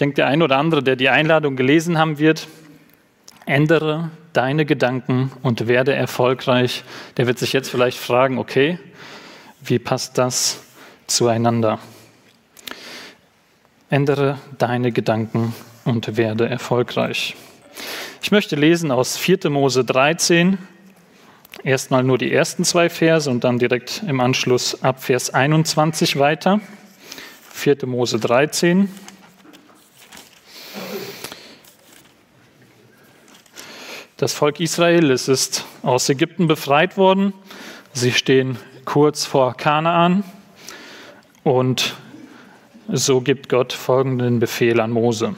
denke, 0.00 0.16
der 0.16 0.26
ein 0.26 0.42
oder 0.42 0.56
andere, 0.58 0.82
der 0.82 0.96
die 0.96 1.08
Einladung 1.08 1.56
gelesen 1.56 1.98
haben 1.98 2.18
wird, 2.18 2.48
ändere 3.46 4.10
deine 4.32 4.64
Gedanken 4.64 5.32
und 5.42 5.66
werde 5.66 5.94
erfolgreich, 5.94 6.84
der 7.16 7.26
wird 7.26 7.38
sich 7.38 7.52
jetzt 7.52 7.70
vielleicht 7.70 7.98
fragen, 7.98 8.38
okay, 8.38 8.78
wie 9.62 9.78
passt 9.78 10.16
das 10.18 10.62
zueinander? 11.06 11.78
Ändere 13.88 14.38
deine 14.58 14.92
Gedanken 14.92 15.54
und 15.84 16.16
werde 16.16 16.48
erfolgreich. 16.48 17.36
Ich 18.22 18.30
möchte 18.30 18.54
lesen 18.54 18.92
aus 18.92 19.16
4. 19.16 19.50
Mose 19.50 19.84
13, 19.84 20.58
erstmal 21.64 22.04
nur 22.04 22.18
die 22.18 22.32
ersten 22.32 22.64
zwei 22.64 22.88
Verse 22.88 23.28
und 23.28 23.44
dann 23.44 23.58
direkt 23.58 24.02
im 24.06 24.20
Anschluss 24.20 24.82
ab 24.82 25.02
Vers 25.02 25.34
21 25.34 26.18
weiter. 26.18 26.60
4. 27.52 27.86
Mose 27.86 28.20
13. 28.20 28.88
Das 34.20 34.34
Volk 34.34 34.60
Israel 34.60 35.10
es 35.10 35.28
ist 35.28 35.64
aus 35.80 36.06
Ägypten 36.10 36.46
befreit 36.46 36.98
worden. 36.98 37.32
Sie 37.94 38.12
stehen 38.12 38.58
kurz 38.84 39.24
vor 39.24 39.56
Kanaan 39.56 40.24
und 41.42 41.94
so 42.92 43.22
gibt 43.22 43.48
Gott 43.48 43.72
folgenden 43.72 44.38
Befehl 44.38 44.78
an 44.80 44.90
Mose. 44.90 45.36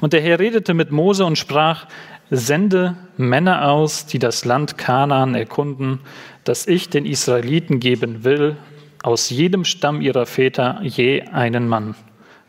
Und 0.00 0.12
der 0.12 0.22
Herr 0.22 0.40
redete 0.40 0.74
mit 0.74 0.90
Mose 0.90 1.24
und 1.24 1.38
sprach, 1.38 1.86
sende 2.32 2.96
Männer 3.16 3.70
aus, 3.70 4.06
die 4.06 4.18
das 4.18 4.44
Land 4.44 4.76
Kanaan 4.76 5.36
erkunden, 5.36 6.00
das 6.42 6.66
ich 6.66 6.88
den 6.88 7.06
Israeliten 7.06 7.78
geben 7.78 8.24
will, 8.24 8.56
aus 9.04 9.30
jedem 9.30 9.64
Stamm 9.64 10.00
ihrer 10.00 10.26
Väter 10.26 10.80
je 10.82 11.22
einen 11.28 11.68
Mann, 11.68 11.94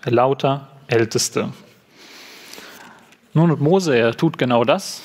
lauter 0.06 0.70
Älteste. 0.88 1.54
Nun, 3.34 3.52
und 3.52 3.62
Mose, 3.62 3.96
er 3.96 4.18
tut 4.18 4.40
genau 4.40 4.64
das. 4.64 5.04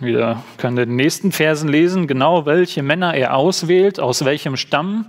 Wir 0.00 0.44
können 0.58 0.78
in 0.78 0.90
den 0.90 0.96
nächsten 0.96 1.32
Versen 1.32 1.68
lesen, 1.68 2.06
genau 2.06 2.46
welche 2.46 2.84
Männer 2.84 3.14
er 3.14 3.34
auswählt, 3.34 3.98
aus 3.98 4.24
welchem 4.24 4.56
Stamm. 4.56 5.06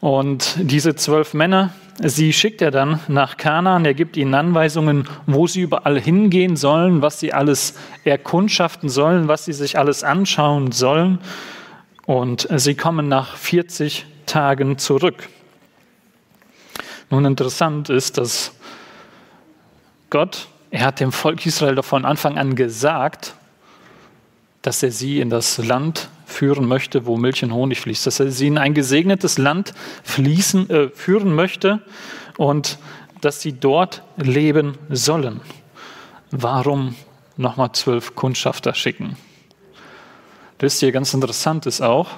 Und 0.00 0.56
diese 0.58 0.96
zwölf 0.96 1.34
Männer, 1.34 1.74
sie 1.98 2.32
schickt 2.32 2.62
er 2.62 2.70
dann 2.70 3.00
nach 3.08 3.36
Kanaan. 3.36 3.84
Er 3.84 3.92
gibt 3.92 4.16
ihnen 4.16 4.32
Anweisungen, 4.32 5.06
wo 5.26 5.46
sie 5.46 5.60
überall 5.60 6.00
hingehen 6.00 6.56
sollen, 6.56 7.02
was 7.02 7.20
sie 7.20 7.34
alles 7.34 7.74
erkundschaften 8.04 8.88
sollen, 8.88 9.28
was 9.28 9.44
sie 9.44 9.52
sich 9.52 9.78
alles 9.78 10.02
anschauen 10.02 10.72
sollen. 10.72 11.18
Und 12.06 12.48
sie 12.50 12.74
kommen 12.74 13.06
nach 13.06 13.36
40 13.36 14.06
Tagen 14.24 14.78
zurück. 14.78 15.28
Nun 17.10 17.26
interessant 17.26 17.90
ist, 17.90 18.16
dass 18.16 18.52
Gott, 20.08 20.48
er 20.70 20.86
hat 20.86 21.00
dem 21.00 21.12
Volk 21.12 21.44
Israel 21.44 21.74
doch 21.74 21.84
von 21.84 22.06
Anfang 22.06 22.38
an 22.38 22.54
gesagt, 22.54 23.34
dass 24.62 24.82
er 24.82 24.90
sie 24.90 25.20
in 25.20 25.30
das 25.30 25.58
Land 25.58 26.08
führen 26.26 26.66
möchte, 26.66 27.06
wo 27.06 27.16
Milch 27.16 27.42
und 27.42 27.52
Honig 27.52 27.80
fließt, 27.80 28.06
dass 28.06 28.20
er 28.20 28.30
sie 28.30 28.48
in 28.48 28.58
ein 28.58 28.74
gesegnetes 28.74 29.38
Land 29.38 29.72
fließen, 30.04 30.70
äh, 30.70 30.88
führen 30.90 31.34
möchte 31.34 31.80
und 32.36 32.78
dass 33.20 33.40
sie 33.40 33.52
dort 33.52 34.02
leben 34.16 34.76
sollen. 34.90 35.40
Warum 36.30 36.94
nochmal 37.36 37.72
zwölf 37.72 38.14
Kundschafter 38.14 38.74
schicken? 38.74 39.16
Wisst 40.58 40.82
ihr, 40.82 40.92
ganz 40.92 41.14
interessant 41.14 41.66
ist 41.66 41.80
auch, 41.80 42.10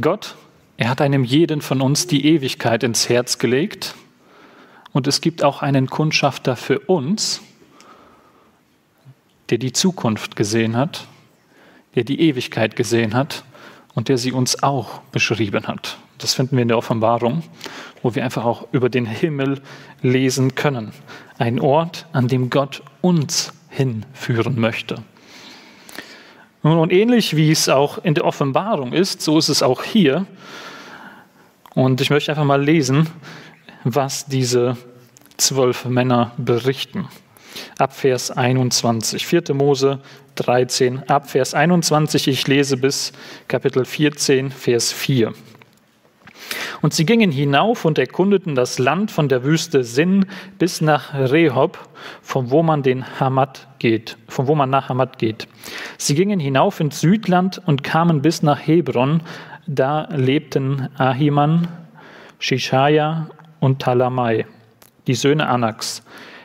Gott, 0.00 0.36
er 0.76 0.88
hat 0.88 1.00
einem 1.00 1.24
jeden 1.24 1.60
von 1.60 1.80
uns 1.80 2.06
die 2.06 2.26
Ewigkeit 2.26 2.82
ins 2.82 3.08
Herz 3.08 3.38
gelegt 3.38 3.94
und 4.92 5.06
es 5.06 5.20
gibt 5.20 5.42
auch 5.42 5.62
einen 5.62 5.88
Kundschafter 5.88 6.56
für 6.56 6.80
uns, 6.80 7.40
der 9.54 9.58
die 9.58 9.72
Zukunft 9.72 10.36
gesehen 10.36 10.76
hat 10.76 11.06
der 11.94 12.04
die 12.04 12.20
Ewigkeit 12.20 12.76
gesehen 12.76 13.14
hat 13.14 13.44
und 13.94 14.08
der 14.08 14.18
sie 14.18 14.32
uns 14.32 14.62
auch 14.62 15.00
beschrieben 15.12 15.66
hat. 15.66 15.98
Das 16.18 16.34
finden 16.34 16.56
wir 16.56 16.62
in 16.62 16.68
der 16.68 16.78
Offenbarung, 16.78 17.42
wo 18.02 18.14
wir 18.14 18.24
einfach 18.24 18.44
auch 18.44 18.66
über 18.72 18.88
den 18.88 19.06
Himmel 19.06 19.60
lesen 20.02 20.54
können. 20.54 20.92
Ein 21.38 21.60
Ort, 21.60 22.06
an 22.12 22.28
dem 22.28 22.50
Gott 22.50 22.82
uns 23.00 23.52
hinführen 23.68 24.58
möchte. 24.58 24.96
Und 26.62 26.92
ähnlich 26.92 27.36
wie 27.36 27.50
es 27.50 27.68
auch 27.68 27.98
in 27.98 28.14
der 28.14 28.24
Offenbarung 28.24 28.92
ist, 28.92 29.20
so 29.20 29.38
ist 29.38 29.48
es 29.48 29.62
auch 29.62 29.82
hier. 29.82 30.26
Und 31.74 32.00
ich 32.00 32.10
möchte 32.10 32.32
einfach 32.32 32.44
mal 32.44 32.62
lesen, 32.62 33.08
was 33.82 34.26
diese 34.26 34.76
zwölf 35.36 35.84
Männer 35.84 36.32
berichten. 36.38 37.08
Ab 37.78 37.94
Vers 37.94 38.30
21, 38.30 39.26
4. 39.26 39.54
Mose 39.54 40.00
13 40.36 41.08
ab 41.08 41.30
Vers 41.30 41.54
21. 41.54 42.28
Ich 42.28 42.46
lese 42.48 42.76
bis 42.76 43.12
Kapitel 43.48 43.84
14, 43.84 44.50
Vers 44.50 44.92
4. 44.92 45.32
Und 46.82 46.92
sie 46.92 47.06
gingen 47.06 47.30
hinauf 47.30 47.84
und 47.84 47.98
erkundeten 47.98 48.54
das 48.54 48.78
Land 48.78 49.10
von 49.10 49.28
der 49.28 49.42
Wüste 49.44 49.84
Sin 49.84 50.26
bis 50.58 50.80
nach 50.80 51.14
Rehob, 51.14 51.78
von 52.20 52.50
wo 52.50 52.62
man 52.62 52.82
den 52.82 53.18
Hamad 53.18 53.68
geht, 53.78 54.18
von 54.28 54.46
wo 54.48 54.54
man 54.54 54.68
nach 54.68 54.90
Hamad 54.90 55.18
geht. 55.18 55.48
Sie 55.96 56.14
gingen 56.14 56.40
hinauf 56.40 56.80
ins 56.80 57.00
Südland 57.00 57.62
und 57.64 57.84
kamen 57.84 58.20
bis 58.20 58.42
nach 58.42 58.66
Hebron. 58.66 59.22
Da 59.66 60.08
lebten 60.10 60.90
Ahiman, 60.98 61.68
Shishaya 62.38 63.28
und 63.60 63.80
Talamai, 63.80 64.44
die 65.06 65.14
Söhne 65.14 65.48
Anaks. 65.48 66.02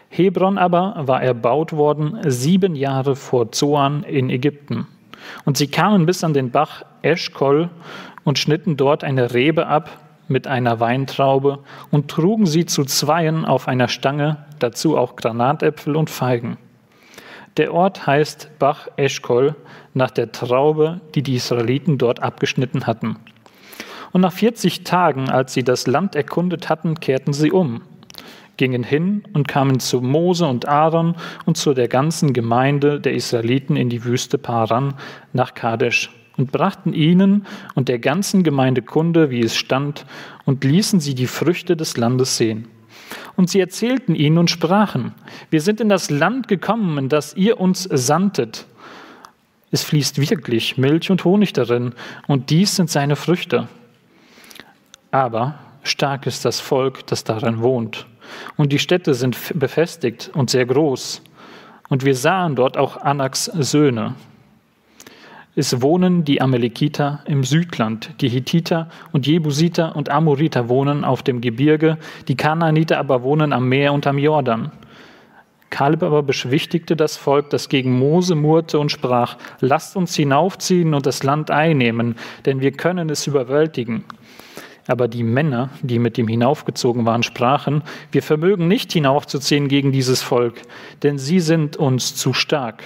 Hebron 0.09 0.57
aber 0.57 0.95
war 0.97 1.21
erbaut 1.21 1.71
worden 1.73 2.17
sieben 2.25 2.75
Jahre 2.75 3.15
vor 3.15 3.51
Zoan 3.51 4.03
in 4.03 4.29
Ägypten. 4.29 4.87
Und 5.45 5.57
sie 5.57 5.67
kamen 5.67 6.05
bis 6.05 6.23
an 6.23 6.33
den 6.33 6.49
Bach 6.49 6.83
Eschkol 7.03 7.69
und 8.23 8.39
schnitten 8.39 8.75
dort 8.75 9.03
eine 9.03 9.33
Rebe 9.33 9.67
ab 9.67 9.89
mit 10.27 10.47
einer 10.47 10.79
Weintraube 10.79 11.59
und 11.91 12.09
trugen 12.09 12.45
sie 12.45 12.65
zu 12.65 12.85
Zweien 12.85 13.45
auf 13.45 13.67
einer 13.67 13.87
Stange, 13.87 14.45
dazu 14.59 14.97
auch 14.97 15.15
Granatäpfel 15.15 15.95
und 15.95 16.09
Feigen. 16.09 16.57
Der 17.57 17.73
Ort 17.73 18.07
heißt 18.07 18.51
Bach 18.59 18.87
Eschkol 18.95 19.55
nach 19.93 20.11
der 20.11 20.31
Traube, 20.31 21.01
die 21.15 21.23
die 21.23 21.35
Israeliten 21.35 21.97
dort 21.97 22.21
abgeschnitten 22.21 22.87
hatten. 22.87 23.17
Und 24.11 24.21
nach 24.21 24.33
40 24.33 24.83
Tagen, 24.83 25.29
als 25.29 25.53
sie 25.53 25.63
das 25.63 25.85
Land 25.85 26.15
erkundet 26.15 26.69
hatten, 26.69 26.99
kehrten 26.99 27.33
sie 27.33 27.51
um 27.51 27.81
gingen 28.59 28.83
hin 28.83 29.23
und 29.33 29.47
kamen 29.47 29.79
zu 29.79 30.01
Mose 30.01 30.45
und 30.45 30.67
Aaron 30.67 31.15
und 31.45 31.57
zu 31.57 31.73
der 31.73 31.87
ganzen 31.87 32.33
Gemeinde 32.33 32.99
der 32.99 33.13
Israeliten 33.13 33.77
in 33.77 33.89
die 33.89 34.03
Wüste 34.03 34.37
Paran 34.37 34.95
nach 35.31 35.53
Kadesh 35.53 36.11
und 36.37 36.51
brachten 36.51 36.93
ihnen 36.93 37.47
und 37.73 37.87
der 37.87 37.99
ganzen 37.99 38.43
Gemeinde 38.43 38.81
Kunde, 38.81 39.29
wie 39.29 39.39
es 39.39 39.55
stand, 39.55 40.05
und 40.45 40.63
ließen 40.65 40.99
sie 40.99 41.15
die 41.15 41.25
Früchte 41.25 41.77
des 41.77 41.95
Landes 41.95 42.35
sehen. 42.35 42.67
Und 43.37 43.49
sie 43.49 43.61
erzählten 43.61 44.13
ihnen 44.13 44.37
und 44.37 44.51
sprachen, 44.51 45.13
wir 45.49 45.61
sind 45.61 45.79
in 45.79 45.87
das 45.87 46.09
Land 46.09 46.49
gekommen, 46.49 46.97
in 46.97 47.09
das 47.09 47.35
ihr 47.35 47.61
uns 47.61 47.83
sandtet. 47.83 48.65
Es 49.71 49.83
fließt 49.83 50.19
wirklich 50.19 50.77
Milch 50.77 51.09
und 51.09 51.23
Honig 51.23 51.53
darin, 51.53 51.93
und 52.27 52.49
dies 52.49 52.75
sind 52.75 52.89
seine 52.89 53.15
Früchte. 53.15 53.69
Aber 55.11 55.59
stark 55.83 56.27
ist 56.27 56.43
das 56.43 56.59
Volk, 56.59 57.07
das 57.07 57.23
darin 57.23 57.61
wohnt. 57.61 58.05
Und 58.57 58.71
die 58.71 58.79
Städte 58.79 59.13
sind 59.13 59.37
befestigt 59.57 60.31
und 60.33 60.49
sehr 60.49 60.65
groß. 60.65 61.21
Und 61.89 62.05
wir 62.05 62.15
sahen 62.15 62.55
dort 62.55 62.77
auch 62.77 62.97
Anaks 62.97 63.45
Söhne. 63.45 64.15
Es 65.55 65.81
wohnen 65.81 66.23
die 66.23 66.41
Amalekiter 66.41 67.21
im 67.25 67.43
Südland, 67.43 68.11
die 68.21 68.29
Hittiter 68.29 68.87
und 69.11 69.27
Jebusiter 69.27 69.95
und 69.95 70.09
Amoriter 70.09 70.69
wohnen 70.69 71.03
auf 71.03 71.23
dem 71.23 71.41
Gebirge, 71.41 71.97
die 72.27 72.37
Kanaaniter 72.37 72.99
aber 72.99 73.23
wohnen 73.23 73.51
am 73.51 73.67
Meer 73.67 73.91
und 73.91 74.07
am 74.07 74.17
Jordan. 74.17 74.71
Kaleb 75.69 76.03
aber 76.03 76.23
beschwichtigte 76.23 76.95
das 76.95 77.17
Volk, 77.17 77.49
das 77.49 77.69
gegen 77.69 77.97
Mose 77.97 78.35
murrte 78.35 78.79
und 78.79 78.91
sprach, 78.91 79.37
lasst 79.59 79.95
uns 79.95 80.15
hinaufziehen 80.15 80.93
und 80.93 81.05
das 81.05 81.23
Land 81.23 81.51
einnehmen, 81.51 82.15
denn 82.45 82.61
wir 82.61 82.71
können 82.71 83.09
es 83.09 83.27
überwältigen. 83.27 84.03
Aber 84.89 85.07
die 85.07 85.21
Männer, 85.21 85.69
die 85.83 85.99
mit 85.99 86.17
ihm 86.17 86.27
hinaufgezogen 86.27 87.05
waren, 87.05 87.21
sprachen, 87.21 87.83
wir 88.11 88.23
vermögen 88.23 88.67
nicht 88.67 88.91
hinaufzuziehen 88.91 89.67
gegen 89.67 89.91
dieses 89.91 90.23
Volk, 90.23 90.63
denn 91.03 91.19
sie 91.19 91.39
sind 91.41 91.77
uns 91.77 92.15
zu 92.15 92.33
stark. 92.33 92.81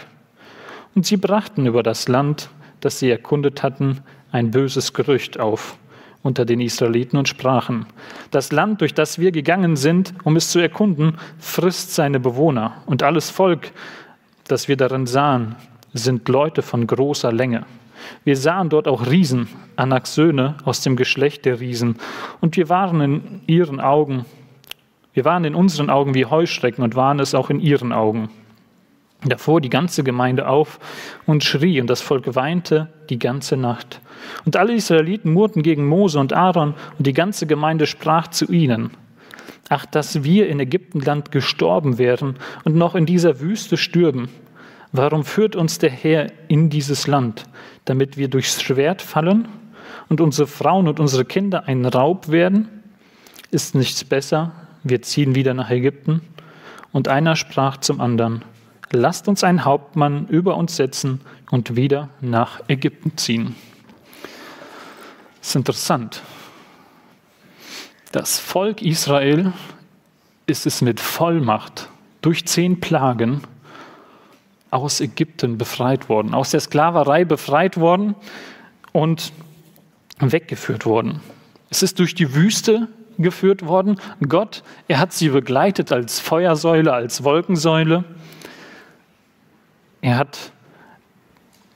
Und 0.96 1.06
sie 1.06 1.16
brachten 1.16 1.66
über 1.66 1.82
das 1.82 2.10
Land, 2.10 2.50
das 2.82 3.00
sie 3.00 3.10
erkundet 3.10 3.64
hatten, 3.64 4.02
ein 4.34 4.52
böses 4.52 4.92
Gerücht 4.92 5.40
auf 5.40 5.78
unter 6.24 6.44
den 6.44 6.60
Israeliten 6.60 7.18
und 7.18 7.30
sprachen, 7.30 7.86
das 8.32 8.52
Land, 8.52 8.82
durch 8.82 8.94
das 8.94 9.18
wir 9.18 9.32
gegangen 9.32 9.78
sind, 9.78 10.14
um 10.26 10.36
es 10.36 10.52
zu 10.52 10.60
erkunden, 10.60 11.18
frisst 11.40 11.96
seine 11.96 12.20
Bewohner, 12.20 12.84
und 12.86 13.02
alles 13.02 13.30
Volk, 13.30 13.72
das 14.48 14.68
wir 14.68 14.76
darin 14.76 15.06
sahen, 15.06 15.56
sind 15.94 16.28
Leute 16.28 16.64
von 16.64 16.86
großer 16.86 17.32
Länge. 17.32 17.66
Wir 18.24 18.38
sahen 18.38 18.70
dort 18.70 18.88
auch 18.88 19.08
Riesen, 19.08 19.48
Anaks 19.76 20.16
Söhne 20.16 20.56
aus 20.66 20.82
dem 20.82 20.96
Geschlecht 20.96 21.46
der 21.46 21.60
Riesen, 21.60 21.98
und 22.42 22.58
wir 22.58 22.70
waren 22.70 23.02
in 23.02 23.42
ihren 23.48 23.80
Augen 23.80 24.26
Wir 25.14 25.26
waren 25.26 25.46
in 25.46 25.54
unseren 25.54 25.92
Augen 25.92 26.16
wie 26.16 26.26
Heuschrecken 26.26 26.84
und 26.84 26.96
waren 26.96 27.20
es 27.20 27.36
auch 27.36 27.52
in 27.52 27.60
ihren 27.60 27.92
Augen. 27.92 28.30
Da 29.26 29.38
fuhr 29.38 29.62
die 29.62 29.70
ganze 29.70 30.04
Gemeinde 30.04 30.48
auf 30.48 30.80
und 31.26 31.44
schrie, 31.44 31.80
und 31.80 31.88
das 31.88 32.02
Volk 32.02 32.36
weinte 32.36 32.90
die 33.10 33.20
ganze 33.20 33.56
Nacht. 33.56 34.02
Und 34.44 34.58
alle 34.58 34.74
Israeliten 34.74 35.32
murrten 35.32 35.64
gegen 35.64 35.86
Mose 35.86 36.20
und 36.20 36.34
Aaron, 36.34 36.74
und 36.98 37.08
die 37.08 37.14
ganze 37.14 37.46
Gemeinde 37.48 37.86
sprach 37.86 38.28
zu 38.28 38.52
ihnen, 38.52 38.92
Ach, 39.70 39.86
dass 39.86 40.24
wir 40.24 40.50
in 40.50 40.60
Ägyptenland 40.60 41.32
gestorben 41.32 41.98
wären 41.98 42.36
und 42.66 42.76
noch 42.76 42.96
in 42.96 43.06
dieser 43.06 43.40
Wüste 43.40 43.78
stürben. 43.78 44.28
Warum 44.92 45.24
führt 45.24 45.56
uns 45.56 45.80
der 45.80 45.90
Herr 45.90 46.28
in 46.50 46.70
dieses 46.70 47.08
Land, 47.08 47.46
damit 47.86 48.18
wir 48.18 48.28
durchs 48.28 48.62
Schwert 48.62 49.02
fallen 49.02 49.48
und 50.10 50.22
unsere 50.22 50.48
Frauen 50.48 50.88
und 50.88 51.00
unsere 51.00 51.26
Kinder 51.26 51.68
ein 51.68 51.86
Raub 51.86 52.30
werden? 52.30 52.68
Ist 53.52 53.76
nichts 53.76 54.04
besser, 54.04 54.52
wir 54.84 55.02
ziehen 55.02 55.36
wieder 55.36 55.54
nach 55.54 55.70
Ägypten? 55.70 56.22
Und 56.92 57.08
einer 57.08 57.36
sprach 57.36 57.78
zum 57.78 58.02
anderen, 58.02 58.44
lasst 58.92 59.28
uns 59.28 59.44
einen 59.44 59.66
Hauptmann 59.66 60.28
über 60.28 60.56
uns 60.56 60.76
setzen 60.76 61.22
und 61.52 61.76
wieder 61.76 62.10
nach 62.22 62.62
Ägypten 62.68 63.18
ziehen. 63.18 63.56
Das 65.40 65.50
ist 65.50 65.56
interessant. 65.56 66.22
Das 68.12 68.40
Volk 68.40 68.82
Israel 68.82 69.54
ist 70.46 70.66
es 70.68 70.82
mit 70.82 71.00
Vollmacht 71.00 71.90
durch 72.22 72.46
zehn 72.46 72.80
Plagen 72.80 73.42
aus 74.74 75.00
Ägypten 75.00 75.58
befreit 75.58 76.10
worden, 76.10 76.34
aus 76.34 76.52
der 76.52 76.60
Sklaverei 76.60 77.26
befreit 77.26 77.78
worden 77.80 78.16
und 78.92 79.32
weggeführt 80.20 80.86
worden. 80.86 81.22
Es 81.70 81.84
ist 81.84 82.00
durch 82.00 82.16
die 82.16 82.36
Wüste 82.36 82.88
geführt 83.18 83.66
worden. 83.66 84.00
Gott, 84.28 84.64
er 84.88 85.00
hat 85.00 85.14
sie 85.14 85.30
begleitet 85.30 85.92
als 85.92 86.20
Feuersäule, 86.20 86.94
als 86.94 87.24
Wolkensäule. 87.24 88.04
Er 90.02 90.18
hat 90.18 90.52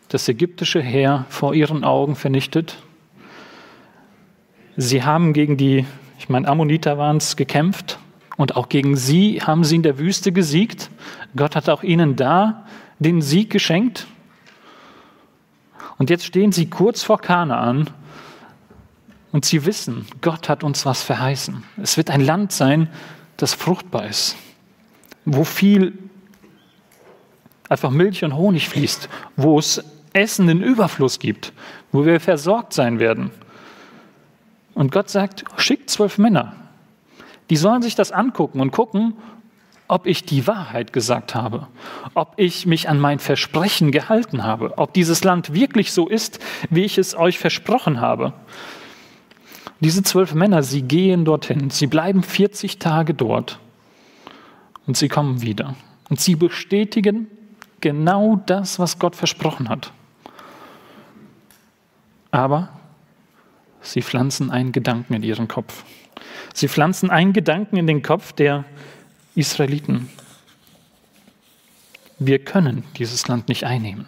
das 0.09 0.27
ägyptische 0.27 0.81
Heer 0.81 1.25
vor 1.29 1.53
ihren 1.53 1.83
Augen 1.83 2.15
vernichtet. 2.15 2.77
Sie 4.75 5.03
haben 5.03 5.33
gegen 5.33 5.57
die, 5.57 5.85
ich 6.19 6.29
meine, 6.29 6.47
Ammoniter 6.47 6.97
waren 6.97 7.17
es, 7.17 7.35
gekämpft 7.35 7.99
und 8.37 8.55
auch 8.55 8.69
gegen 8.69 8.95
sie 8.95 9.41
haben 9.41 9.63
sie 9.63 9.75
in 9.75 9.83
der 9.83 9.97
Wüste 9.97 10.31
gesiegt. 10.31 10.89
Gott 11.35 11.55
hat 11.55 11.69
auch 11.69 11.83
ihnen 11.83 12.15
da 12.15 12.65
den 12.99 13.21
Sieg 13.21 13.49
geschenkt. 13.49 14.07
Und 15.97 16.09
jetzt 16.09 16.25
stehen 16.25 16.51
sie 16.51 16.69
kurz 16.69 17.03
vor 17.03 17.19
Kanaan 17.19 17.89
und 19.31 19.45
sie 19.45 19.65
wissen, 19.65 20.05
Gott 20.21 20.49
hat 20.49 20.63
uns 20.63 20.85
was 20.85 21.03
verheißen. 21.03 21.63
Es 21.81 21.97
wird 21.97 22.09
ein 22.09 22.21
Land 22.21 22.51
sein, 22.51 22.89
das 23.35 23.53
fruchtbar 23.53 24.07
ist, 24.07 24.35
wo 25.25 25.43
viel 25.43 25.97
einfach 27.69 27.89
Milch 27.89 28.23
und 28.23 28.35
Honig 28.35 28.69
fließt, 28.69 29.09
wo 29.35 29.59
es 29.59 29.83
Essen 30.13 30.49
in 30.49 30.61
Überfluss 30.61 31.19
gibt, 31.19 31.53
wo 31.91 32.05
wir 32.05 32.19
versorgt 32.19 32.73
sein 32.73 32.99
werden. 32.99 33.31
Und 34.73 34.91
Gott 34.91 35.09
sagt, 35.09 35.43
schickt 35.57 35.89
zwölf 35.89 36.17
Männer. 36.17 36.55
Die 37.49 37.57
sollen 37.57 37.81
sich 37.81 37.95
das 37.95 38.11
angucken 38.11 38.59
und 38.59 38.71
gucken, 38.71 39.13
ob 39.87 40.05
ich 40.05 40.25
die 40.25 40.47
Wahrheit 40.47 40.91
gesagt 40.91 41.33
habe, 41.33 41.67
ob 42.13 42.33
ich 42.37 42.65
mich 42.65 42.89
an 42.89 42.99
mein 42.99 43.19
Versprechen 43.19 43.91
gehalten 43.91 44.43
habe, 44.43 44.77
ob 44.77 44.93
dieses 44.93 45.23
Land 45.23 45.53
wirklich 45.53 45.93
so 45.93 46.07
ist, 46.07 46.39
wie 46.69 46.83
ich 46.83 46.97
es 46.97 47.15
euch 47.15 47.39
versprochen 47.39 48.01
habe. 48.01 48.33
Diese 49.79 50.03
zwölf 50.03 50.33
Männer, 50.33 50.63
sie 50.63 50.81
gehen 50.81 51.23
dorthin, 51.23 51.69
sie 51.69 51.87
bleiben 51.87 52.23
40 52.23 52.79
Tage 52.79 53.13
dort 53.13 53.59
und 54.87 54.97
sie 54.97 55.07
kommen 55.07 55.41
wieder. 55.41 55.75
Und 56.09 56.19
sie 56.19 56.35
bestätigen 56.35 57.27
genau 57.79 58.41
das, 58.45 58.79
was 58.79 58.99
Gott 58.99 59.15
versprochen 59.15 59.69
hat. 59.69 59.91
Aber 62.31 62.69
sie 63.81 64.01
pflanzen 64.01 64.51
einen 64.51 64.71
Gedanken 64.71 65.13
in 65.13 65.23
ihren 65.23 65.47
Kopf. 65.47 65.83
Sie 66.53 66.67
pflanzen 66.67 67.09
einen 67.09 67.33
Gedanken 67.33 67.77
in 67.77 67.87
den 67.87 68.01
Kopf 68.01 68.33
der 68.33 68.65
Israeliten. 69.37 70.09
Wir 72.17 72.39
können 72.39 72.83
dieses 72.97 73.27
Land 73.27 73.49
nicht 73.49 73.65
einnehmen. 73.65 74.07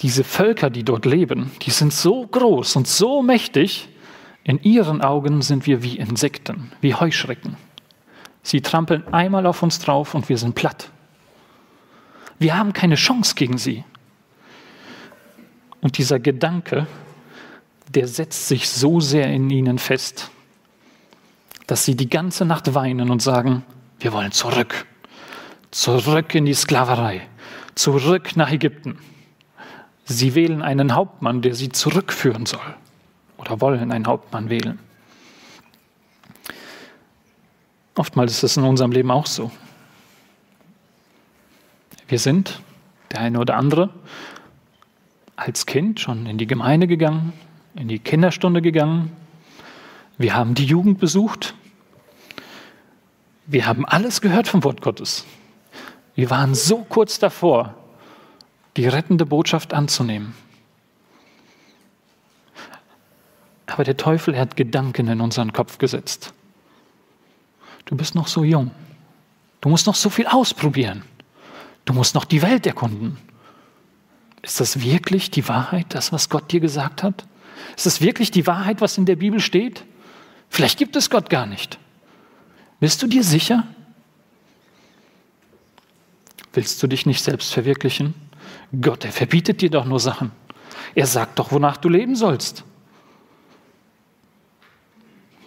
Diese 0.00 0.24
Völker, 0.24 0.70
die 0.70 0.84
dort 0.84 1.04
leben, 1.04 1.50
die 1.62 1.70
sind 1.70 1.92
so 1.92 2.26
groß 2.26 2.76
und 2.76 2.88
so 2.88 3.22
mächtig, 3.22 3.88
in 4.44 4.62
ihren 4.62 5.02
Augen 5.02 5.42
sind 5.42 5.66
wir 5.66 5.82
wie 5.82 5.98
Insekten, 5.98 6.72
wie 6.80 6.94
Heuschrecken. 6.94 7.56
Sie 8.42 8.62
trampeln 8.62 9.06
einmal 9.12 9.44
auf 9.44 9.62
uns 9.62 9.78
drauf 9.78 10.14
und 10.14 10.30
wir 10.30 10.38
sind 10.38 10.54
platt. 10.54 10.90
Wir 12.38 12.56
haben 12.56 12.72
keine 12.72 12.94
Chance 12.94 13.34
gegen 13.34 13.58
sie. 13.58 13.84
Und 15.82 15.98
dieser 15.98 16.18
Gedanke, 16.18 16.86
der 17.88 18.08
setzt 18.08 18.48
sich 18.48 18.70
so 18.70 19.00
sehr 19.00 19.26
in 19.26 19.50
ihnen 19.50 19.78
fest, 19.78 20.30
dass 21.68 21.84
sie 21.84 21.94
die 21.94 22.08
ganze 22.08 22.44
Nacht 22.44 22.74
weinen 22.74 23.10
und 23.10 23.22
sagen, 23.22 23.62
wir 24.00 24.12
wollen 24.12 24.32
zurück, 24.32 24.86
zurück 25.70 26.34
in 26.34 26.46
die 26.46 26.54
Sklaverei, 26.54 27.28
zurück 27.74 28.36
nach 28.36 28.50
Ägypten. 28.50 28.98
Sie 30.04 30.34
wählen 30.34 30.62
einen 30.62 30.94
Hauptmann, 30.94 31.42
der 31.42 31.54
sie 31.54 31.68
zurückführen 31.68 32.46
soll 32.46 32.74
oder 33.36 33.60
wollen 33.60 33.92
einen 33.92 34.06
Hauptmann 34.06 34.48
wählen. 34.48 34.78
Oftmals 37.94 38.32
ist 38.32 38.42
es 38.44 38.56
in 38.56 38.64
unserem 38.64 38.90
Leben 38.90 39.10
auch 39.10 39.26
so. 39.26 39.50
Wir 42.08 42.18
sind, 42.18 42.62
der 43.12 43.20
eine 43.20 43.40
oder 43.40 43.56
andere, 43.56 43.90
als 45.36 45.66
Kind 45.66 46.00
schon 46.00 46.24
in 46.24 46.38
die 46.38 46.46
Gemeinde 46.46 46.86
gegangen, 46.86 47.34
in 47.74 47.88
die 47.88 47.98
Kinderstunde 47.98 48.62
gegangen. 48.62 49.12
Wir 50.18 50.34
haben 50.34 50.54
die 50.54 50.64
Jugend 50.64 50.98
besucht. 50.98 51.54
Wir 53.46 53.66
haben 53.66 53.86
alles 53.86 54.20
gehört 54.20 54.48
vom 54.48 54.64
Wort 54.64 54.82
Gottes. 54.82 55.24
Wir 56.16 56.28
waren 56.28 56.54
so 56.54 56.78
kurz 56.78 57.20
davor, 57.20 57.74
die 58.76 58.88
rettende 58.88 59.24
Botschaft 59.24 59.72
anzunehmen. 59.72 60.34
Aber 63.66 63.84
der 63.84 63.96
Teufel 63.96 64.36
hat 64.36 64.56
Gedanken 64.56 65.08
in 65.08 65.20
unseren 65.20 65.52
Kopf 65.52 65.78
gesetzt. 65.78 66.32
Du 67.84 67.96
bist 67.96 68.14
noch 68.14 68.26
so 68.26 68.42
jung. 68.42 68.72
Du 69.60 69.68
musst 69.68 69.86
noch 69.86 69.94
so 69.94 70.10
viel 70.10 70.26
ausprobieren. 70.26 71.04
Du 71.84 71.92
musst 71.92 72.14
noch 72.14 72.24
die 72.24 72.42
Welt 72.42 72.66
erkunden. 72.66 73.16
Ist 74.42 74.60
das 74.60 74.82
wirklich 74.82 75.30
die 75.30 75.48
Wahrheit, 75.48 75.86
das, 75.90 76.12
was 76.12 76.28
Gott 76.28 76.50
dir 76.50 76.60
gesagt 76.60 77.02
hat? 77.02 77.24
Ist 77.76 77.86
das 77.86 78.00
wirklich 78.00 78.30
die 78.30 78.46
Wahrheit, 78.46 78.80
was 78.80 78.98
in 78.98 79.06
der 79.06 79.16
Bibel 79.16 79.40
steht? 79.40 79.84
Vielleicht 80.50 80.78
gibt 80.78 80.96
es 80.96 81.10
Gott 81.10 81.30
gar 81.30 81.46
nicht. 81.46 81.78
Bist 82.80 83.02
du 83.02 83.06
dir 83.06 83.22
sicher? 83.22 83.66
Willst 86.52 86.82
du 86.82 86.86
dich 86.86 87.06
nicht 87.06 87.22
selbst 87.22 87.52
verwirklichen? 87.52 88.14
Gott, 88.80 89.04
er 89.04 89.12
verbietet 89.12 89.60
dir 89.60 89.70
doch 89.70 89.84
nur 89.84 90.00
Sachen. 90.00 90.32
Er 90.94 91.06
sagt 91.06 91.38
doch, 91.38 91.52
wonach 91.52 91.76
du 91.76 91.88
leben 91.88 92.16
sollst. 92.16 92.64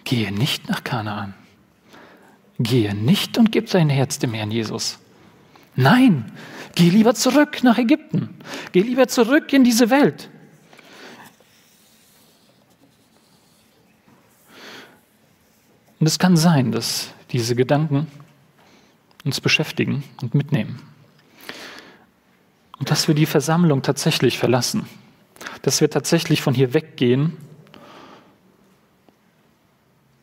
Gehe 0.04 0.32
nicht 0.32 0.68
nach 0.68 0.84
Kanaan. 0.84 1.34
Gehe 2.58 2.94
nicht 2.94 3.38
und 3.38 3.52
gib 3.52 3.70
dein 3.70 3.88
Herz 3.88 4.18
dem 4.18 4.34
Herrn 4.34 4.50
Jesus. 4.50 4.98
Nein, 5.74 6.32
geh 6.74 6.90
lieber 6.90 7.14
zurück 7.14 7.62
nach 7.62 7.78
Ägypten. 7.78 8.36
Geh 8.72 8.82
lieber 8.82 9.08
zurück 9.08 9.52
in 9.52 9.64
diese 9.64 9.90
Welt. 9.90 10.30
Und 16.02 16.08
es 16.08 16.18
kann 16.18 16.36
sein, 16.36 16.72
dass 16.72 17.12
diese 17.30 17.54
Gedanken 17.54 18.08
uns 19.22 19.40
beschäftigen 19.40 20.02
und 20.20 20.34
mitnehmen. 20.34 20.82
Und 22.80 22.90
dass 22.90 23.06
wir 23.06 23.14
die 23.14 23.24
Versammlung 23.24 23.82
tatsächlich 23.82 24.36
verlassen. 24.36 24.86
Dass 25.62 25.80
wir 25.80 25.88
tatsächlich 25.90 26.42
von 26.42 26.54
hier 26.54 26.74
weggehen, 26.74 27.36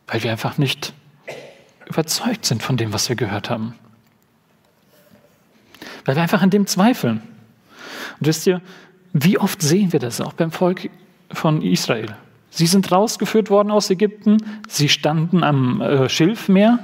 weil 0.07 0.21
wir 0.21 0.31
einfach 0.33 0.57
nicht 0.57 0.93
überzeugt 1.85 2.43
sind 2.45 2.61
von 2.61 2.75
dem, 2.75 2.91
was 2.91 3.07
wir 3.07 3.15
gehört 3.15 3.49
haben. 3.49 3.73
Weil 6.03 6.17
wir 6.17 6.23
einfach 6.23 6.41
an 6.41 6.49
dem 6.49 6.67
zweifeln. 6.67 7.21
Und 8.19 8.27
wisst 8.27 8.45
ihr, 8.47 8.61
wie 9.13 9.37
oft 9.37 9.61
sehen 9.61 9.93
wir 9.93 10.01
das 10.01 10.19
auch 10.19 10.33
beim 10.33 10.51
Volk 10.51 10.89
von 11.31 11.61
Israel? 11.61 12.17
Sie 12.49 12.65
sind 12.65 12.91
rausgeführt 12.91 13.49
worden 13.49 13.71
aus 13.71 13.89
Ägypten, 13.89 14.37
sie 14.67 14.89
standen 14.89 15.43
am 15.43 15.81
äh, 15.81 16.09
Schilfmeer 16.09 16.79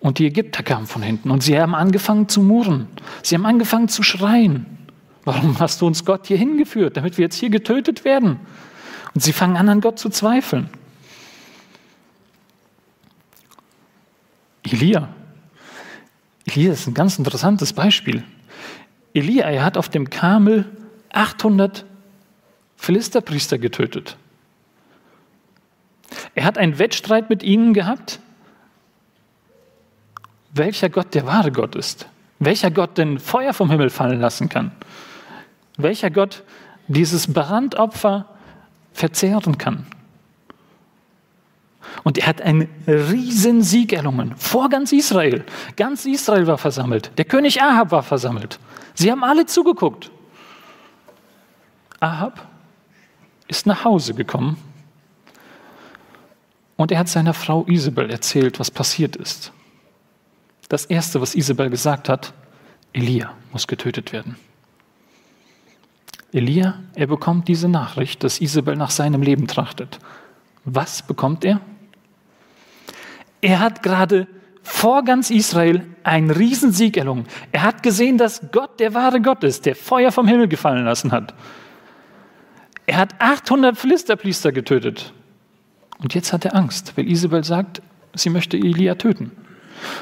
und 0.00 0.18
die 0.18 0.26
Ägypter 0.26 0.62
kamen 0.62 0.86
von 0.86 1.02
hinten 1.02 1.30
und 1.30 1.42
sie 1.42 1.58
haben 1.58 1.74
angefangen 1.74 2.28
zu 2.28 2.42
murren. 2.42 2.88
Sie 3.22 3.34
haben 3.34 3.46
angefangen 3.46 3.88
zu 3.88 4.02
schreien. 4.02 4.66
Warum 5.24 5.58
hast 5.60 5.80
du 5.80 5.86
uns 5.86 6.04
Gott 6.04 6.26
hier 6.26 6.38
hingeführt, 6.38 6.96
damit 6.96 7.18
wir 7.18 7.24
jetzt 7.24 7.36
hier 7.36 7.50
getötet 7.50 8.04
werden? 8.04 8.40
Und 9.14 9.22
sie 9.22 9.32
fangen 9.32 9.56
an, 9.56 9.68
an 9.68 9.80
Gott 9.80 9.98
zu 9.98 10.08
zweifeln. 10.08 10.68
Elia. 14.62 15.08
Elia 16.46 16.72
ist 16.72 16.86
ein 16.86 16.94
ganz 16.94 17.18
interessantes 17.18 17.72
Beispiel. 17.72 18.24
Elia, 19.12 19.50
er 19.50 19.64
hat 19.64 19.76
auf 19.76 19.88
dem 19.88 20.08
Kamel 20.08 20.64
800 21.12 21.84
Philisterpriester 22.80 23.58
getötet. 23.58 24.16
Er 26.34 26.44
hat 26.44 26.56
einen 26.56 26.78
Wettstreit 26.78 27.28
mit 27.28 27.42
ihnen 27.42 27.74
gehabt, 27.74 28.20
welcher 30.54 30.88
Gott 30.88 31.14
der 31.14 31.26
wahre 31.26 31.52
Gott 31.52 31.76
ist, 31.76 32.08
welcher 32.38 32.70
Gott 32.70 32.96
denn 32.96 33.18
Feuer 33.18 33.52
vom 33.52 33.70
Himmel 33.70 33.90
fallen 33.90 34.18
lassen 34.18 34.48
kann, 34.48 34.72
welcher 35.76 36.10
Gott 36.10 36.42
dieses 36.88 37.30
Brandopfer 37.30 38.24
verzehren 38.94 39.58
kann. 39.58 39.84
Und 42.02 42.16
er 42.16 42.28
hat 42.28 42.40
einen 42.40 42.66
riesen 42.86 43.62
Sieg 43.62 43.92
erlungen 43.92 44.34
vor 44.36 44.70
ganz 44.70 44.90
Israel. 44.92 45.44
Ganz 45.76 46.06
Israel 46.06 46.46
war 46.46 46.56
versammelt. 46.56 47.10
Der 47.18 47.26
König 47.26 47.60
Ahab 47.60 47.90
war 47.90 48.02
versammelt. 48.02 48.58
Sie 48.94 49.10
haben 49.12 49.22
alle 49.22 49.44
zugeguckt. 49.44 50.10
Ahab 52.00 52.49
ist 53.50 53.66
nach 53.66 53.84
Hause 53.84 54.14
gekommen 54.14 54.56
und 56.76 56.92
er 56.92 56.98
hat 56.98 57.08
seiner 57.08 57.34
Frau 57.34 57.66
Isabel 57.66 58.08
erzählt, 58.10 58.58
was 58.58 58.70
passiert 58.70 59.16
ist. 59.16 59.52
Das 60.68 60.86
Erste, 60.86 61.20
was 61.20 61.34
Isabel 61.34 61.68
gesagt 61.68 62.08
hat, 62.08 62.32
Elia 62.92 63.34
muss 63.52 63.66
getötet 63.66 64.12
werden. 64.12 64.36
Elia, 66.32 66.78
er 66.94 67.08
bekommt 67.08 67.48
diese 67.48 67.68
Nachricht, 67.68 68.22
dass 68.22 68.40
Isabel 68.40 68.76
nach 68.76 68.90
seinem 68.90 69.20
Leben 69.20 69.48
trachtet. 69.48 69.98
Was 70.64 71.02
bekommt 71.02 71.44
er? 71.44 71.60
Er 73.40 73.58
hat 73.58 73.82
gerade 73.82 74.28
vor 74.62 75.02
ganz 75.02 75.30
Israel 75.30 75.84
einen 76.04 76.30
Riesensieg 76.30 76.96
erlungen. 76.96 77.26
Er 77.50 77.62
hat 77.62 77.82
gesehen, 77.82 78.16
dass 78.16 78.52
Gott 78.52 78.78
der 78.78 78.94
wahre 78.94 79.20
Gott 79.20 79.42
ist, 79.42 79.66
der 79.66 79.74
Feuer 79.74 80.12
vom 80.12 80.28
Himmel 80.28 80.46
gefallen 80.46 80.84
lassen 80.84 81.10
hat. 81.10 81.34
Er 82.90 82.96
hat 82.96 83.20
800 83.20 83.78
Philisterpriester 83.78 84.50
getötet. 84.50 85.12
Und 85.98 86.12
jetzt 86.12 86.32
hat 86.32 86.44
er 86.44 86.56
Angst, 86.56 86.96
weil 86.96 87.08
Isabel 87.08 87.44
sagt, 87.44 87.82
sie 88.14 88.30
möchte 88.30 88.56
Elia 88.56 88.96
töten. 88.96 89.30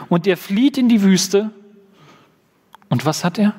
Und 0.08 0.26
er 0.26 0.38
flieht 0.38 0.78
in 0.78 0.88
die 0.88 1.02
Wüste. 1.02 1.50
Und 2.88 3.04
was 3.04 3.24
hat 3.24 3.38
er? 3.38 3.52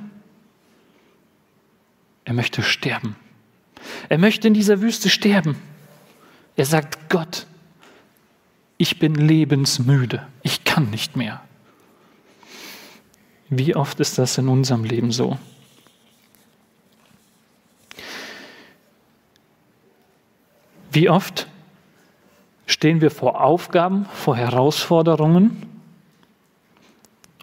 Er 2.26 2.34
möchte 2.34 2.64
sterben. 2.64 3.18
Er 4.10 4.18
möchte 4.18 4.48
in 4.48 4.56
dieser 4.56 4.82
Wüste 4.82 5.10
sterben. 5.10 5.58
Er 6.56 6.66
sagt, 6.66 7.08
Gott, 7.10 7.46
ich 8.80 8.98
bin 8.98 9.14
lebensmüde. 9.14 10.26
Ich 10.42 10.64
kann 10.64 10.90
nicht 10.90 11.16
mehr. 11.16 11.44
Wie 13.50 13.76
oft 13.76 14.00
ist 14.00 14.18
das 14.18 14.40
in 14.40 14.48
unserem 14.48 14.86
Leben 14.86 15.12
so? 15.12 15.38
Wie 20.92 21.10
oft 21.10 21.48
stehen 22.66 23.02
wir 23.02 23.12
vor 23.12 23.42
Aufgaben, 23.42 24.06
vor 24.14 24.38
Herausforderungen 24.38 25.66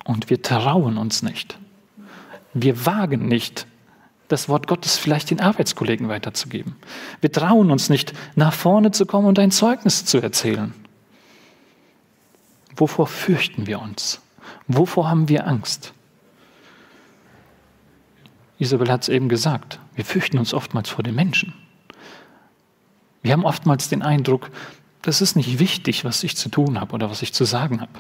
und 0.05 0.31
wir 0.31 0.41
trauen 0.41 0.99
uns 0.99 1.23
nicht. 1.23 1.59
Wir 2.55 2.87
wagen 2.87 3.27
nicht, 3.27 3.67
das 4.29 4.49
Wort 4.49 4.67
Gottes 4.67 4.99
vielleicht 4.99 5.31
den 5.31 5.41
Arbeitskollegen 5.41 6.09
weiterzugeben. 6.09 6.77
Wir 7.21 7.31
trauen 7.31 7.71
uns 7.71 7.91
nicht, 7.91 8.13
nach 8.37 8.53
vorne 8.53 8.93
zu 8.93 9.05
kommen 9.05 9.27
und 9.27 9.39
ein 9.39 9.51
Zeugnis 9.51 10.05
zu 10.05 10.19
erzählen. 10.19 10.73
Wovor 12.77 13.07
fürchten 13.07 13.67
wir 13.67 13.81
uns? 13.81 14.21
Wovor 14.69 15.11
haben 15.11 15.29
wir 15.29 15.47
Angst? 15.47 15.93
Isabel 18.59 18.91
hat 18.91 19.03
es 19.03 19.09
eben 19.09 19.29
gesagt, 19.29 19.81
wir 19.95 20.05
fürchten 20.05 20.39
uns 20.39 20.55
oftmals 20.55 20.89
vor 20.89 21.03
den 21.03 21.15
Menschen. 21.15 21.53
Wir 23.27 23.33
haben 23.33 23.45
oftmals 23.45 23.89
den 23.89 24.03
Eindruck, 24.03 24.53
das 25.03 25.21
ist 25.21 25.35
nicht 25.35 25.59
wichtig, 25.59 26.05
was 26.05 26.23
ich 26.23 26.37
zu 26.37 26.49
tun 26.49 26.79
habe 26.79 26.95
oder 26.95 27.11
was 27.11 27.23
ich 27.23 27.33
zu 27.33 27.45
sagen 27.45 27.81
habe. 27.81 27.91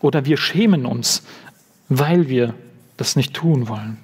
Oder 0.00 0.24
wir 0.24 0.36
schämen 0.36 0.84
uns, 0.84 1.22
weil 1.88 2.28
wir 2.28 2.54
das 2.96 3.14
nicht 3.14 3.34
tun 3.34 3.68
wollen. 3.68 3.98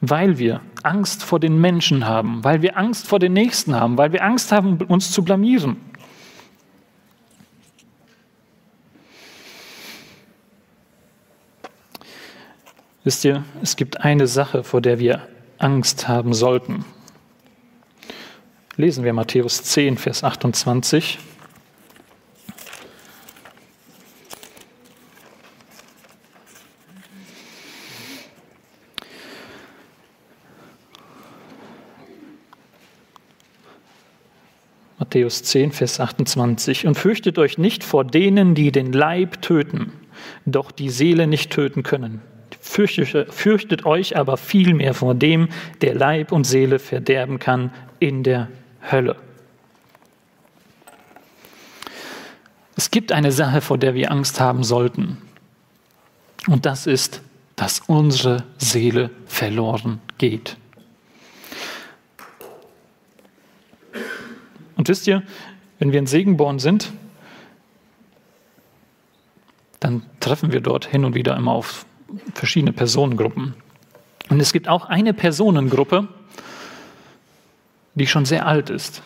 Weil 0.00 0.38
wir 0.38 0.60
Angst 0.82 1.22
vor 1.22 1.38
den 1.38 1.60
Menschen 1.60 2.04
haben, 2.04 2.42
weil 2.42 2.62
wir 2.62 2.76
Angst 2.76 3.06
vor 3.06 3.20
den 3.20 3.32
Nächsten 3.32 3.76
haben, 3.76 3.96
weil 3.96 4.10
wir 4.12 4.24
Angst 4.24 4.50
haben, 4.50 4.78
uns 4.78 5.12
zu 5.12 5.22
blamieren. 5.22 5.76
Wisst 13.04 13.24
ihr, 13.24 13.44
es 13.62 13.76
gibt 13.76 14.00
eine 14.00 14.26
Sache, 14.26 14.64
vor 14.64 14.80
der 14.80 14.98
wir 14.98 15.28
Angst 15.58 16.08
haben 16.08 16.34
sollten. 16.34 16.84
Lesen 18.76 19.04
wir 19.04 19.12
Matthäus 19.12 19.62
10, 19.64 19.98
Vers 19.98 20.24
28. 20.24 21.18
Matthäus 34.98 35.42
10, 35.42 35.72
Vers 35.72 35.98
28. 35.98 36.86
Und 36.86 36.96
fürchtet 36.96 37.38
euch 37.38 37.58
nicht 37.58 37.82
vor 37.82 38.04
denen, 38.04 38.54
die 38.54 38.70
den 38.70 38.92
Leib 38.92 39.42
töten, 39.42 39.92
doch 40.46 40.70
die 40.70 40.90
Seele 40.90 41.26
nicht 41.26 41.50
töten 41.50 41.82
können. 41.82 42.22
Fürchtet, 42.70 43.34
fürchtet 43.34 43.84
euch 43.84 44.16
aber 44.16 44.36
vielmehr 44.36 44.94
vor 44.94 45.16
dem, 45.16 45.48
der 45.80 45.92
Leib 45.92 46.30
und 46.30 46.44
Seele 46.44 46.78
verderben 46.78 47.40
kann 47.40 47.72
in 47.98 48.22
der 48.22 48.46
Hölle. 48.92 49.16
Es 52.76 52.92
gibt 52.92 53.10
eine 53.10 53.32
Sache, 53.32 53.60
vor 53.60 53.76
der 53.76 53.94
wir 53.94 54.12
Angst 54.12 54.38
haben 54.38 54.62
sollten. 54.62 55.18
Und 56.46 56.64
das 56.64 56.86
ist, 56.86 57.22
dass 57.56 57.80
unsere 57.88 58.44
Seele 58.56 59.10
verloren 59.26 60.00
geht. 60.18 60.56
Und 64.76 64.88
wisst 64.88 65.08
ihr, 65.08 65.24
wenn 65.80 65.90
wir 65.90 65.98
in 65.98 66.06
Segenborn 66.06 66.60
sind, 66.60 66.92
dann 69.80 70.04
treffen 70.20 70.52
wir 70.52 70.60
dort 70.60 70.86
hin 70.86 71.04
und 71.04 71.16
wieder 71.16 71.36
immer 71.36 71.50
auf 71.50 71.84
verschiedene 72.34 72.72
Personengruppen. 72.72 73.54
Und 74.28 74.40
es 74.40 74.52
gibt 74.52 74.68
auch 74.68 74.86
eine 74.86 75.12
Personengruppe, 75.14 76.08
die 77.94 78.06
schon 78.06 78.24
sehr 78.24 78.46
alt 78.46 78.70
ist. 78.70 79.02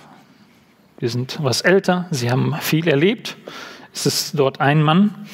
Wir 0.98 1.08
sind 1.08 1.38
was 1.42 1.62
älter, 1.62 2.06
sie 2.10 2.30
haben 2.30 2.54
viel 2.60 2.88
erlebt. 2.88 3.36
Es 3.92 4.06
ist 4.06 4.38
dort 4.38 4.60
ein 4.60 4.82
Mann, 4.82 5.26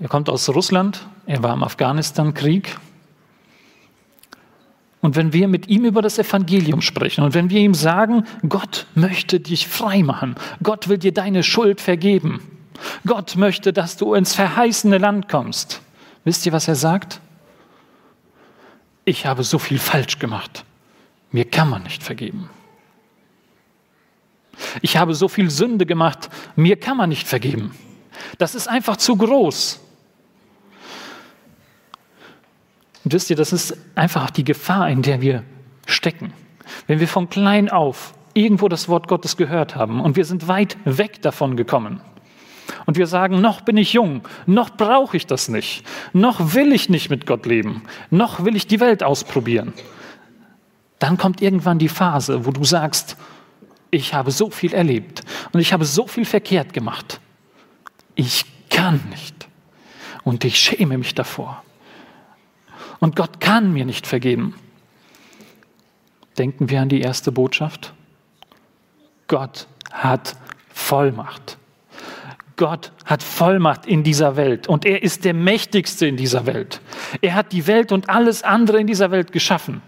er 0.00 0.08
kommt 0.08 0.28
aus 0.28 0.48
Russland, 0.48 1.06
er 1.26 1.42
war 1.42 1.54
im 1.54 1.64
Afghanistan-Krieg 1.64 2.76
und 5.00 5.16
wenn 5.16 5.32
wir 5.32 5.48
mit 5.48 5.68
ihm 5.68 5.84
über 5.84 6.02
das 6.02 6.18
Evangelium 6.18 6.80
sprechen 6.80 7.24
und 7.24 7.34
wenn 7.34 7.50
wir 7.50 7.60
ihm 7.60 7.74
sagen, 7.74 8.24
Gott 8.48 8.86
möchte 8.94 9.40
dich 9.40 9.68
frei 9.68 10.02
machen, 10.02 10.34
Gott 10.62 10.88
will 10.88 10.98
dir 10.98 11.12
deine 11.12 11.42
Schuld 11.42 11.80
vergeben, 11.80 12.40
Gott 13.06 13.36
möchte, 13.36 13.72
dass 13.72 13.96
du 13.96 14.14
ins 14.14 14.34
verheißene 14.34 14.98
Land 14.98 15.28
kommst, 15.28 15.82
wisst 16.28 16.44
ihr, 16.44 16.52
was 16.52 16.68
er 16.68 16.74
sagt? 16.74 17.22
Ich 19.06 19.24
habe 19.24 19.42
so 19.42 19.58
viel 19.58 19.78
falsch 19.78 20.18
gemacht, 20.18 20.62
mir 21.32 21.46
kann 21.46 21.70
man 21.70 21.82
nicht 21.84 22.02
vergeben. 22.02 22.50
Ich 24.82 24.98
habe 24.98 25.14
so 25.14 25.28
viel 25.28 25.50
Sünde 25.50 25.86
gemacht, 25.86 26.28
mir 26.54 26.78
kann 26.78 26.98
man 26.98 27.08
nicht 27.08 27.26
vergeben. 27.26 27.74
Das 28.36 28.54
ist 28.54 28.68
einfach 28.68 28.98
zu 28.98 29.16
groß. 29.16 29.80
Und 33.04 33.12
wisst 33.14 33.30
ihr, 33.30 33.36
das 33.36 33.54
ist 33.54 33.74
einfach 33.94 34.30
die 34.30 34.44
Gefahr, 34.44 34.90
in 34.90 35.00
der 35.00 35.22
wir 35.22 35.44
stecken. 35.86 36.34
Wenn 36.86 37.00
wir 37.00 37.08
von 37.08 37.30
klein 37.30 37.70
auf 37.70 38.12
irgendwo 38.34 38.68
das 38.68 38.86
Wort 38.90 39.08
Gottes 39.08 39.38
gehört 39.38 39.76
haben 39.76 40.02
und 40.02 40.16
wir 40.16 40.26
sind 40.26 40.46
weit 40.46 40.76
weg 40.84 41.22
davon 41.22 41.56
gekommen 41.56 42.02
und 42.86 42.96
wir 42.96 43.06
sagen, 43.06 43.40
noch 43.40 43.60
bin 43.60 43.76
ich 43.76 43.92
jung, 43.92 44.22
noch 44.46 44.70
brauche 44.70 45.16
ich 45.16 45.26
das 45.26 45.48
nicht, 45.48 45.84
noch 46.12 46.54
will 46.54 46.72
ich 46.72 46.88
nicht 46.88 47.10
mit 47.10 47.26
Gott 47.26 47.46
leben, 47.46 47.82
noch 48.10 48.44
will 48.44 48.56
ich 48.56 48.66
die 48.66 48.80
Welt 48.80 49.02
ausprobieren, 49.02 49.72
dann 50.98 51.16
kommt 51.16 51.40
irgendwann 51.40 51.78
die 51.78 51.88
Phase, 51.88 52.44
wo 52.44 52.50
du 52.50 52.64
sagst, 52.64 53.16
ich 53.90 54.14
habe 54.14 54.30
so 54.30 54.50
viel 54.50 54.74
erlebt 54.74 55.22
und 55.52 55.60
ich 55.60 55.72
habe 55.72 55.84
so 55.84 56.06
viel 56.06 56.24
verkehrt 56.24 56.72
gemacht. 56.72 57.20
Ich 58.14 58.44
kann 58.68 59.00
nicht 59.10 59.48
und 60.24 60.44
ich 60.44 60.58
schäme 60.58 60.98
mich 60.98 61.14
davor. 61.14 61.62
Und 62.98 63.16
Gott 63.16 63.40
kann 63.40 63.72
mir 63.72 63.84
nicht 63.84 64.06
vergeben. 64.06 64.54
Denken 66.36 66.68
wir 66.68 66.82
an 66.82 66.88
die 66.88 67.00
erste 67.00 67.32
Botschaft. 67.32 67.92
Gott 69.28 69.66
hat 69.92 70.36
Vollmacht. 70.68 71.57
Gott 72.58 72.92
hat 73.06 73.22
Vollmacht 73.22 73.86
in 73.86 74.02
dieser 74.02 74.36
Welt 74.36 74.66
und 74.66 74.84
er 74.84 75.02
ist 75.02 75.24
der 75.24 75.32
Mächtigste 75.32 76.06
in 76.06 76.18
dieser 76.18 76.44
Welt. 76.44 76.82
Er 77.22 77.34
hat 77.34 77.52
die 77.52 77.66
Welt 77.66 77.90
und 77.92 78.10
alles 78.10 78.42
andere 78.42 78.78
in 78.78 78.86
dieser 78.86 79.10
Welt 79.10 79.32
geschaffen. 79.32 79.80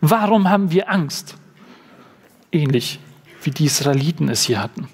Warum 0.00 0.48
haben 0.48 0.70
wir 0.70 0.90
Angst? 0.90 1.36
Ähnlich 2.50 2.98
wie 3.42 3.50
die 3.50 3.66
Israeliten 3.66 4.30
es 4.30 4.44
hier 4.44 4.62
hatten. 4.62 4.88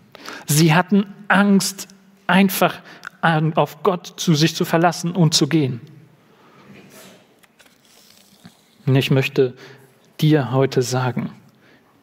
Sie 0.47 0.75
hatten 0.75 1.07
Angst, 1.29 1.87
einfach 2.27 2.81
auf 3.21 3.83
Gott 3.83 4.15
zu 4.17 4.35
sich 4.35 4.55
zu 4.55 4.65
verlassen 4.65 5.13
und 5.13 5.35
zu 5.35 5.47
gehen. 5.47 5.81
Und 8.87 8.97
ich 8.97 9.11
möchte 9.11 9.55
dir 10.21 10.53
heute 10.53 10.83
sagen, 10.83 11.33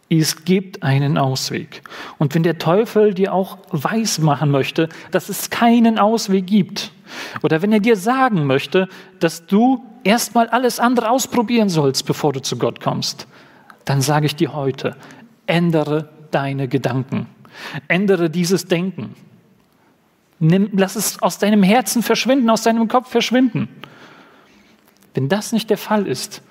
es 0.09 0.45
gibt 0.45 0.83
einen 0.83 1.17
Ausweg. 1.17 1.81
Und 2.17 2.35
wenn 2.35 2.43
der 2.43 2.57
Teufel 2.57 3.13
dir 3.13 3.33
auch 3.33 3.57
weiß 3.71 4.19
machen 4.19 4.51
möchte, 4.51 4.89
dass 5.12 5.29
es 5.29 5.50
keinen 5.50 5.97
Ausweg 5.97 6.45
gibt, 6.47 6.91
oder 7.41 7.62
wenn 7.62 7.71
er 7.71 7.79
dir 7.79 7.95
sagen 7.95 8.45
möchte, 8.45 8.88
dass 9.19 9.45
du 9.45 9.83
erstmal 10.03 10.47
alles 10.47 10.79
andere 10.79 11.09
ausprobieren 11.09 11.69
sollst, 11.69 12.05
bevor 12.05 12.33
du 12.33 12.41
zu 12.41 12.57
Gott 12.57 12.81
kommst, 12.81 13.27
dann 13.85 14.01
sage 14.01 14.25
ich 14.25 14.35
dir 14.35 14.53
heute, 14.53 14.95
ändere 15.47 16.09
deine 16.31 16.67
Gedanken. 16.67 17.27
Ändere 17.88 18.29
dieses 18.29 18.65
Denken. 18.65 19.15
Nimm, 20.39 20.69
lass 20.74 20.95
es 20.95 21.21
aus 21.21 21.39
deinem 21.39 21.63
Herzen 21.63 22.03
verschwinden, 22.03 22.50
aus 22.50 22.63
deinem 22.63 22.88
Kopf 22.88 23.09
verschwinden. 23.09 23.69
Wenn 25.13 25.29
das 25.29 25.53
nicht 25.53 25.69
der 25.69 25.77
Fall 25.77 26.07
ist, 26.07 26.41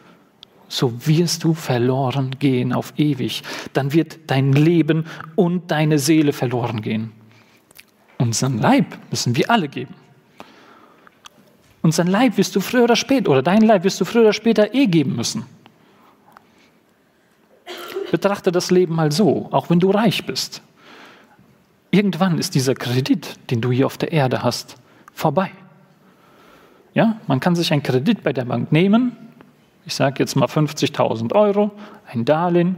so 0.68 1.06
wirst 1.06 1.44
du 1.44 1.54
verloren 1.54 2.36
gehen 2.38 2.72
auf 2.72 2.94
ewig. 2.96 3.42
Dann 3.72 3.92
wird 3.92 4.18
dein 4.26 4.52
Leben 4.52 5.04
und 5.36 5.70
deine 5.70 5.98
Seele 5.98 6.32
verloren 6.32 6.82
gehen. 6.82 7.12
Unseren 8.18 8.58
Leib 8.58 8.86
müssen 9.10 9.36
wir 9.36 9.50
alle 9.50 9.68
geben. 9.68 9.94
Unseren 11.82 12.06
Leib 12.06 12.38
wirst 12.38 12.56
du 12.56 12.60
früher 12.60 12.84
oder 12.84 12.96
später, 12.96 13.30
oder 13.30 13.42
dein 13.42 13.60
Leib 13.60 13.84
wirst 13.84 14.00
du 14.00 14.06
früher 14.06 14.22
oder 14.22 14.32
später 14.32 14.74
eh 14.74 14.86
geben 14.86 15.16
müssen. 15.16 15.44
Betrachte 18.10 18.50
das 18.50 18.70
Leben 18.70 18.94
mal 18.94 19.12
so, 19.12 19.48
auch 19.50 19.68
wenn 19.68 19.80
du 19.80 19.90
reich 19.90 20.24
bist. 20.24 20.62
Irgendwann 21.90 22.38
ist 22.38 22.54
dieser 22.54 22.74
Kredit, 22.74 23.38
den 23.50 23.60
du 23.60 23.70
hier 23.70 23.86
auf 23.86 23.98
der 23.98 24.12
Erde 24.12 24.42
hast, 24.42 24.76
vorbei. 25.12 25.50
Ja, 26.94 27.20
man 27.26 27.40
kann 27.40 27.54
sich 27.54 27.72
einen 27.72 27.82
Kredit 27.82 28.22
bei 28.22 28.32
der 28.32 28.46
Bank 28.46 28.72
nehmen, 28.72 29.12
ich 29.86 29.94
sage 29.94 30.16
jetzt 30.18 30.34
mal 30.34 30.46
50.000 30.46 31.34
Euro, 31.34 31.70
ein 32.06 32.24
Darlehen, 32.24 32.76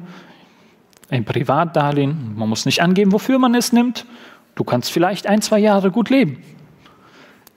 ein 1.09 1.25
Privatdarlehen. 1.25 2.35
Man 2.37 2.49
muss 2.49 2.67
nicht 2.67 2.83
angeben, 2.83 3.13
wofür 3.13 3.39
man 3.39 3.55
es 3.55 3.73
nimmt. 3.73 4.07
Du 4.55 4.65
kannst 4.65 4.91
vielleicht 4.91 5.27
ein, 5.27 5.43
zwei 5.43 5.59
Jahre 5.59 5.91
gut 5.91 6.11
leben. 6.11 6.43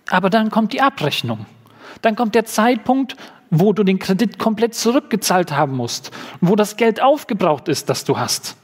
Aber 0.09 0.29
dann 0.29 0.51
kommt 0.51 0.73
die 0.73 0.81
Abrechnung. 0.81 1.45
Dann 2.01 2.15
kommt 2.15 2.35
der 2.35 2.45
Zeitpunkt, 2.45 3.15
wo 3.49 3.73
du 3.73 3.83
den 3.83 3.97
Kredit 3.97 4.37
komplett 4.37 4.75
zurückgezahlt 4.75 5.51
haben 5.51 5.75
musst, 5.75 6.11
wo 6.41 6.55
das 6.55 6.77
Geld 6.77 7.01
aufgebraucht 7.01 7.67
ist, 7.67 7.89
das 7.89 8.05
du 8.05 8.19
hast. 8.19 8.55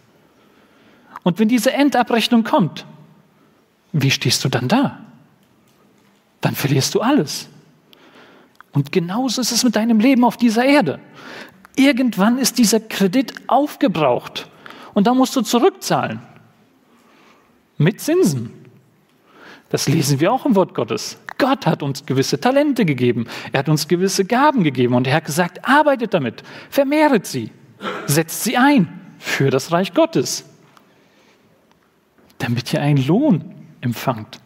Und 1.23 1.39
wenn 1.39 1.47
diese 1.47 1.73
Endabrechnung 1.73 2.43
kommt, 2.43 2.85
wie 3.91 4.11
stehst 4.11 4.43
du 4.43 4.49
dann 4.49 4.67
da? 4.67 4.99
Dann 6.41 6.53
verlierst 6.53 6.93
du 6.93 7.01
alles. 7.01 7.49
Und 8.75 8.91
genauso 8.91 9.41
ist 9.41 9.53
es 9.53 9.63
mit 9.63 9.77
deinem 9.77 9.99
Leben 9.99 10.25
auf 10.25 10.35
dieser 10.35 10.65
Erde. 10.65 10.99
Irgendwann 11.77 12.37
ist 12.37 12.57
dieser 12.57 12.81
Kredit 12.81 13.33
aufgebraucht 13.47 14.49
und 14.93 15.07
da 15.07 15.13
musst 15.13 15.35
du 15.35 15.41
zurückzahlen. 15.41 16.21
Mit 17.77 18.01
Zinsen. 18.01 18.51
Das 19.69 19.87
lesen 19.87 20.19
wir 20.19 20.31
auch 20.31 20.45
im 20.45 20.55
Wort 20.55 20.75
Gottes. 20.75 21.17
Gott 21.37 21.65
hat 21.65 21.83
uns 21.83 22.05
gewisse 22.05 22.39
Talente 22.39 22.85
gegeben. 22.85 23.27
Er 23.51 23.59
hat 23.59 23.69
uns 23.69 23.87
gewisse 23.87 24.25
Gaben 24.25 24.63
gegeben 24.63 24.93
und 24.93 25.07
er 25.07 25.15
hat 25.15 25.25
gesagt, 25.25 25.67
arbeitet 25.67 26.13
damit, 26.13 26.43
vermehret 26.69 27.25
sie, 27.25 27.51
setzt 28.05 28.43
sie 28.43 28.57
ein 28.57 28.87
für 29.19 29.49
das 29.49 29.71
Reich 29.71 29.93
Gottes, 29.93 30.45
damit 32.37 32.73
ihr 32.73 32.81
einen 32.81 33.05
Lohn 33.05 33.55
empfangt, 33.81 34.39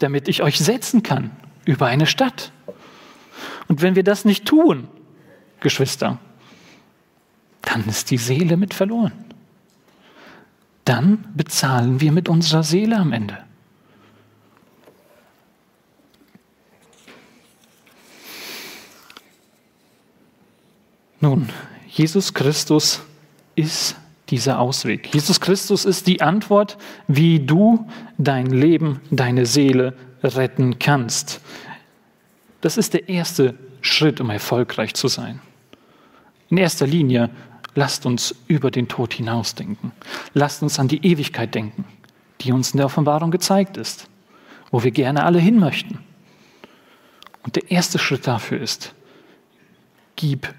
damit 0.00 0.28
ich 0.28 0.42
euch 0.42 0.58
setzen 0.58 1.02
kann 1.04 1.30
über 1.64 1.86
eine 1.86 2.06
Stadt. 2.06 2.52
Und 3.68 3.82
wenn 3.82 3.96
wir 3.96 4.04
das 4.04 4.24
nicht 4.24 4.44
tun, 4.46 4.88
Geschwister, 5.60 6.18
dann 7.62 7.86
ist 7.88 8.10
die 8.10 8.18
Seele 8.18 8.56
mit 8.56 8.74
verloren. 8.74 9.12
Dann 10.84 11.24
bezahlen 11.34 12.00
wir 12.00 12.12
mit 12.12 12.28
unserer 12.28 12.62
Seele 12.62 12.96
am 12.96 13.12
Ende. 13.12 13.38
Nun, 21.20 21.48
Jesus 21.88 22.34
Christus 22.34 23.00
ist 23.56 23.96
dieser 24.28 24.60
Ausweg. 24.60 25.12
Jesus 25.12 25.40
Christus 25.40 25.84
ist 25.84 26.06
die 26.06 26.20
Antwort, 26.20 26.78
wie 27.08 27.40
du 27.40 27.88
dein 28.18 28.46
Leben, 28.46 29.00
deine 29.10 29.46
Seele 29.46 29.94
retten 30.22 30.78
kannst. 30.78 31.40
Das 32.66 32.76
ist 32.76 32.94
der 32.94 33.08
erste 33.08 33.54
Schritt, 33.80 34.20
um 34.20 34.28
erfolgreich 34.28 34.94
zu 34.94 35.06
sein. 35.06 35.40
In 36.48 36.56
erster 36.56 36.84
Linie, 36.84 37.30
lasst 37.76 38.06
uns 38.06 38.34
über 38.48 38.72
den 38.72 38.88
Tod 38.88 39.14
hinausdenken. 39.14 39.92
Lasst 40.34 40.64
uns 40.64 40.80
an 40.80 40.88
die 40.88 41.06
Ewigkeit 41.06 41.54
denken, 41.54 41.84
die 42.40 42.50
uns 42.50 42.72
in 42.72 42.78
der 42.78 42.86
Offenbarung 42.86 43.30
gezeigt 43.30 43.76
ist, 43.76 44.08
wo 44.72 44.82
wir 44.82 44.90
gerne 44.90 45.22
alle 45.22 45.38
hin 45.38 45.60
möchten. 45.60 46.00
Und 47.44 47.54
der 47.54 47.70
erste 47.70 48.00
Schritt 48.00 48.26
dafür 48.26 48.60
ist, 48.60 48.96
gib 50.16 50.52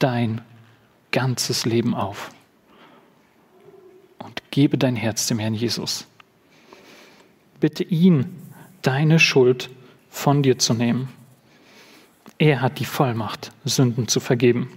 dein 0.00 0.40
ganzes 1.12 1.64
Leben 1.66 1.94
auf 1.94 2.32
und 4.18 4.42
gebe 4.50 4.76
dein 4.76 4.96
Herz 4.96 5.28
dem 5.28 5.38
Herrn 5.38 5.54
Jesus. 5.54 6.04
Bitte 7.60 7.84
ihn, 7.84 8.42
deine 8.82 9.20
Schuld 9.20 9.70
von 10.10 10.42
dir 10.42 10.58
zu 10.58 10.74
nehmen 10.74 11.10
er 12.38 12.62
hat 12.62 12.78
die 12.78 12.84
Vollmacht, 12.84 13.52
Sünden 13.64 14.08
zu 14.08 14.20
vergeben. 14.20 14.70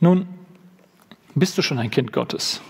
Nun, 0.00 0.28
bist 1.34 1.56
du 1.58 1.62
schon 1.62 1.78
ein 1.78 1.90
Kind 1.90 2.12
Gottes? 2.12 2.60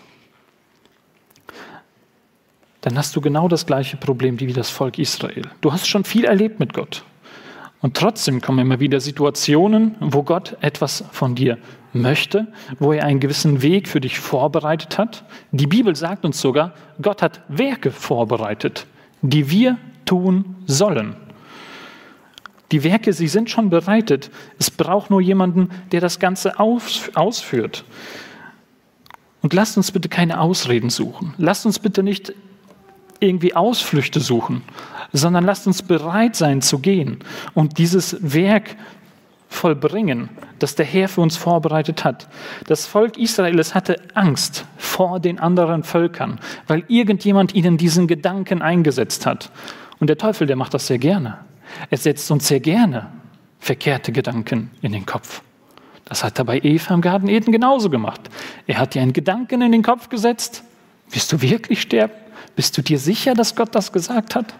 Dann 2.81 2.97
hast 2.97 3.17
du 3.17 3.21
genau 3.21 3.49
das 3.49 3.67
gleiche 3.67 3.97
Problem 3.97 4.39
wie 4.41 4.53
das 4.53 4.71
Volk 4.71 4.99
Israel. 4.99 5.51
Du 5.61 5.73
hast 5.73 5.87
schon 5.87 6.05
viel 6.05 6.25
erlebt 6.25 6.61
mit 6.61 6.73
Gott. 6.75 7.05
Und 7.85 7.99
trotzdem 7.99 8.41
kommen 8.41 8.61
immer 8.61 8.81
wieder 8.81 8.99
Situationen, 8.99 9.95
wo 10.01 10.23
Gott 10.23 10.57
etwas 10.63 11.05
von 11.13 11.35
dir 11.35 11.59
möchte, 11.93 12.47
wo 12.79 12.95
er 12.95 13.05
einen 13.05 13.21
gewissen 13.21 13.61
Weg 13.61 13.89
für 13.89 14.01
dich 14.01 14.19
vorbereitet 14.19 14.97
hat. 14.97 15.23
Die 15.53 15.67
Bibel 15.67 15.95
sagt 15.95 16.25
uns 16.25 16.41
sogar, 16.41 16.73
Gott 17.03 17.21
hat 17.21 17.43
Werke 17.49 17.91
vorbereitet, 17.91 18.87
die 19.21 19.51
wir 19.51 19.77
tun 20.07 20.57
sollen. 20.65 21.15
Die 22.73 22.85
Werke, 22.85 23.13
sie 23.13 23.29
sind 23.29 23.51
schon 23.51 23.69
bereitet. 23.69 24.31
Es 24.59 24.71
braucht 24.71 25.11
nur 25.11 25.21
jemanden, 25.21 25.69
der 25.93 26.01
das 26.01 26.19
Ganze 26.19 26.59
ausführt. 26.59 27.85
Und 29.43 29.53
lasst 29.53 29.77
uns 29.77 29.93
bitte 29.93 30.09
keine 30.09 30.41
Ausreden 30.41 30.89
suchen. 30.89 31.35
Lasst 31.37 31.67
uns 31.67 31.79
bitte 31.79 32.03
nicht 32.03 32.33
irgendwie 33.25 33.55
Ausflüchte 33.55 34.21
suchen, 34.21 34.63
sondern 35.13 35.45
lasst 35.45 35.67
uns 35.67 35.83
bereit 35.83 36.37
sein 36.37 36.63
zu 36.63 36.79
gehen 36.79 37.19
und 37.55 37.79
dieses 37.79 38.17
Werk 38.21 38.77
vollbringen, 39.49 40.29
das 40.59 40.75
der 40.75 40.85
Herr 40.85 41.09
für 41.09 41.21
uns 41.21 41.37
vorbereitet 41.37 42.05
hat. 42.05 42.29
Das 42.67 42.87
Volk 42.87 43.17
Israels 43.17 43.75
hatte 43.75 44.01
Angst 44.15 44.67
vor 44.77 45.21
den 45.21 45.39
anderen 45.39 45.85
Völkern, 45.85 46.41
weil 46.67 46.85
irgendjemand 46.89 47.55
ihnen 47.55 47.79
diesen 47.79 48.07
Gedanken 48.07 48.63
eingesetzt 48.63 49.27
hat. 49.27 49.51
Und 50.01 50.09
der 50.09 50.19
Teufel, 50.19 50.47
der 50.47 50.57
macht 50.57 50.75
das 50.75 50.89
sehr 50.89 50.99
gerne. 50.99 51.39
Er 51.91 51.99
setzt 51.99 52.31
uns 52.31 52.49
sehr 52.49 52.61
gerne 52.61 53.07
verkehrte 53.59 54.13
Gedanken 54.13 54.71
in 54.83 54.93
den 54.93 55.07
Kopf. 55.07 55.43
Das 56.05 56.23
hat 56.23 56.39
er 56.39 56.45
bei 56.45 56.61
Eva 56.63 56.93
im 56.93 57.01
Garten 57.01 57.29
Eden 57.29 57.51
genauso 57.51 57.89
gemacht. 57.89 58.21
Er 58.67 58.79
hat 58.79 58.95
dir 58.95 59.01
einen 59.01 59.15
Gedanken 59.15 59.63
in 59.63 59.73
den 59.73 59.83
Kopf 59.83 60.11
gesetzt. 60.11 60.63
Wirst 61.11 61.33
du 61.33 61.41
wirklich 61.41 61.81
sterben? 61.81 62.13
Bist 62.57 62.77
du 62.77 62.83
dir 62.83 62.99
sicher, 62.99 63.35
dass 63.35 63.55
Gott 63.55 63.75
das 63.75 63.93
gesagt 63.93 64.35
hat? 64.35 64.55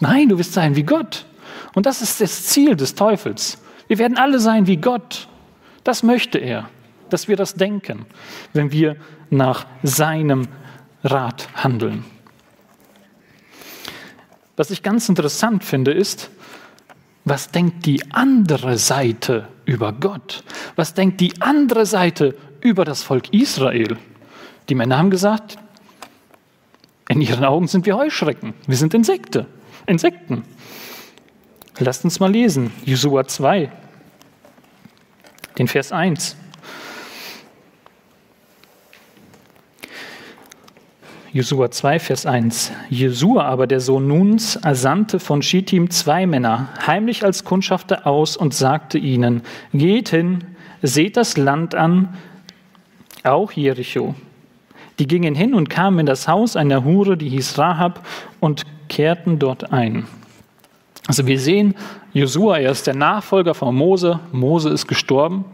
Nein, 0.00 0.28
du 0.28 0.38
wirst 0.38 0.52
sein 0.52 0.76
wie 0.76 0.82
Gott. 0.82 1.26
Und 1.74 1.86
das 1.86 2.02
ist 2.02 2.20
das 2.20 2.46
Ziel 2.46 2.76
des 2.76 2.94
Teufels. 2.94 3.58
Wir 3.88 3.98
werden 3.98 4.18
alle 4.18 4.40
sein 4.40 4.66
wie 4.66 4.76
Gott. 4.76 5.28
Das 5.84 6.02
möchte 6.02 6.38
er, 6.38 6.68
dass 7.10 7.28
wir 7.28 7.36
das 7.36 7.54
denken, 7.54 8.06
wenn 8.52 8.72
wir 8.72 8.96
nach 9.30 9.66
seinem 9.82 10.48
Rat 11.04 11.48
handeln. 11.54 12.04
Was 14.56 14.70
ich 14.70 14.82
ganz 14.82 15.08
interessant 15.08 15.64
finde, 15.64 15.92
ist, 15.92 16.30
was 17.24 17.50
denkt 17.50 17.86
die 17.86 18.10
andere 18.12 18.78
Seite 18.78 19.48
über 19.64 19.92
Gott? 19.92 20.44
Was 20.76 20.94
denkt 20.94 21.20
die 21.20 21.40
andere 21.42 21.84
Seite 21.84 22.36
über 22.60 22.84
das 22.84 23.02
Volk 23.02 23.32
Israel? 23.32 23.96
Die 24.68 24.74
Männer 24.74 24.98
haben 24.98 25.10
gesagt, 25.10 25.58
in 27.16 27.22
ihren 27.22 27.44
Augen 27.44 27.66
sind 27.66 27.86
wir 27.86 27.96
Heuschrecken, 27.96 28.52
wir 28.66 28.76
sind 28.76 28.92
Insekte, 28.92 29.46
Insekten. 29.86 30.42
Lasst 31.78 32.04
uns 32.04 32.20
mal 32.20 32.30
lesen, 32.30 32.72
Josua 32.84 33.26
2, 33.26 33.72
den 35.56 35.66
Vers 35.66 35.92
1. 35.92 36.36
Josua 41.32 41.70
2, 41.70 42.00
Vers 42.00 42.26
1. 42.26 42.72
Jesua 42.90 43.44
aber, 43.44 43.66
der 43.66 43.80
Sohn 43.80 44.06
Nuns, 44.08 44.56
ersandte 44.56 45.18
von 45.18 45.40
Schittim 45.40 45.88
zwei 45.88 46.26
Männer 46.26 46.68
heimlich 46.86 47.24
als 47.24 47.44
Kundschafter 47.44 48.06
aus 48.06 48.36
und 48.36 48.52
sagte 48.52 48.98
ihnen, 48.98 49.40
geht 49.72 50.10
hin, 50.10 50.44
seht 50.82 51.16
das 51.16 51.38
Land 51.38 51.74
an, 51.74 52.14
auch 53.22 53.52
Jericho. 53.52 54.14
Die 54.98 55.06
gingen 55.06 55.34
hin 55.34 55.54
und 55.54 55.68
kamen 55.68 56.00
in 56.00 56.06
das 56.06 56.26
Haus 56.26 56.56
einer 56.56 56.84
Hure, 56.84 57.16
die 57.16 57.28
hieß 57.28 57.58
Rahab, 57.58 58.06
und 58.40 58.62
kehrten 58.88 59.38
dort 59.38 59.72
ein. 59.72 60.06
Also 61.06 61.26
wir 61.26 61.38
sehen, 61.38 61.74
Josua, 62.12 62.58
er 62.58 62.72
ist 62.72 62.86
der 62.86 62.94
Nachfolger 62.94 63.54
von 63.54 63.74
Mose. 63.74 64.20
Mose 64.32 64.70
ist 64.70 64.86
gestorben. 64.86 65.44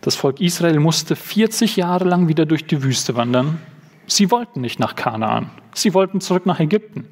Das 0.00 0.16
Volk 0.16 0.40
Israel 0.40 0.78
musste 0.80 1.16
40 1.16 1.76
Jahre 1.76 2.04
lang 2.04 2.28
wieder 2.28 2.44
durch 2.44 2.66
die 2.66 2.82
Wüste 2.82 3.16
wandern. 3.16 3.60
Sie 4.06 4.30
wollten 4.30 4.60
nicht 4.60 4.80
nach 4.80 4.96
Kanaan. 4.96 5.50
Sie 5.74 5.94
wollten 5.94 6.20
zurück 6.20 6.46
nach 6.46 6.60
Ägypten. 6.60 7.06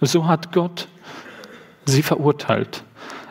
So 0.00 0.26
hat 0.26 0.52
Gott 0.52 0.88
sie 1.84 2.02
verurteilt. 2.02 2.84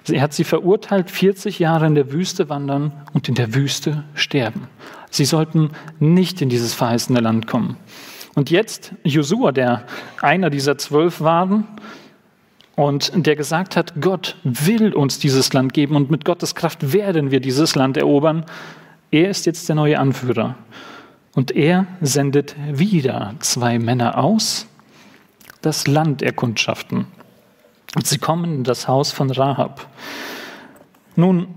Er 0.08 0.22
hat 0.22 0.34
sie 0.34 0.44
verurteilt, 0.44 1.12
40 1.12 1.60
Jahre 1.60 1.86
in 1.86 1.96
der 1.96 2.12
Wüste 2.12 2.50
wandern 2.50 2.92
und 3.14 3.30
in 3.30 3.36
der 3.36 3.54
Wüste 3.54 4.04
sterben. 4.16 4.68
Sie 5.10 5.26
sollten 5.26 5.72
nicht 6.00 6.42
in 6.42 6.50
dieses 6.50 6.74
verheißene 6.74 7.20
Land 7.20 7.48
kommen. 7.48 7.78
Und 8.34 8.50
jetzt 8.50 8.94
Josua, 9.04 9.52
der 9.52 9.86
einer 10.22 10.50
dieser 10.50 10.78
zwölf 10.78 11.22
waren 11.22 11.68
und 12.76 13.12
der 13.14 13.36
gesagt 13.36 13.76
hat, 13.76 14.02
Gott 14.02 14.38
will 14.44 14.94
uns 14.94 15.20
dieses 15.20 15.52
Land 15.54 15.74
geben 15.74 15.96
und 15.96 16.10
mit 16.10 16.26
Gottes 16.26 16.56
Kraft 16.56 16.94
werden 16.94 17.30
wir 17.30 17.42
dieses 17.42 17.76
Land 17.76 17.98
erobern. 17.98 18.46
Er 19.12 19.30
ist 19.30 19.46
jetzt 19.46 19.68
der 19.68 19.76
neue 19.76 20.00
Anführer. 20.00 20.56
Und 21.34 21.52
er 21.52 21.86
sendet 22.02 22.56
wieder 22.72 23.36
zwei 23.40 23.80
Männer 23.80 24.18
aus, 24.18 24.68
das 25.62 25.88
Land 25.88 26.22
erkundschaften. 26.22 27.08
Und 27.96 28.08
sie 28.08 28.18
kommen 28.18 28.56
in 28.56 28.64
das 28.64 28.88
Haus 28.88 29.12
von 29.12 29.30
Rahab. 29.30 29.88
Nun, 31.16 31.48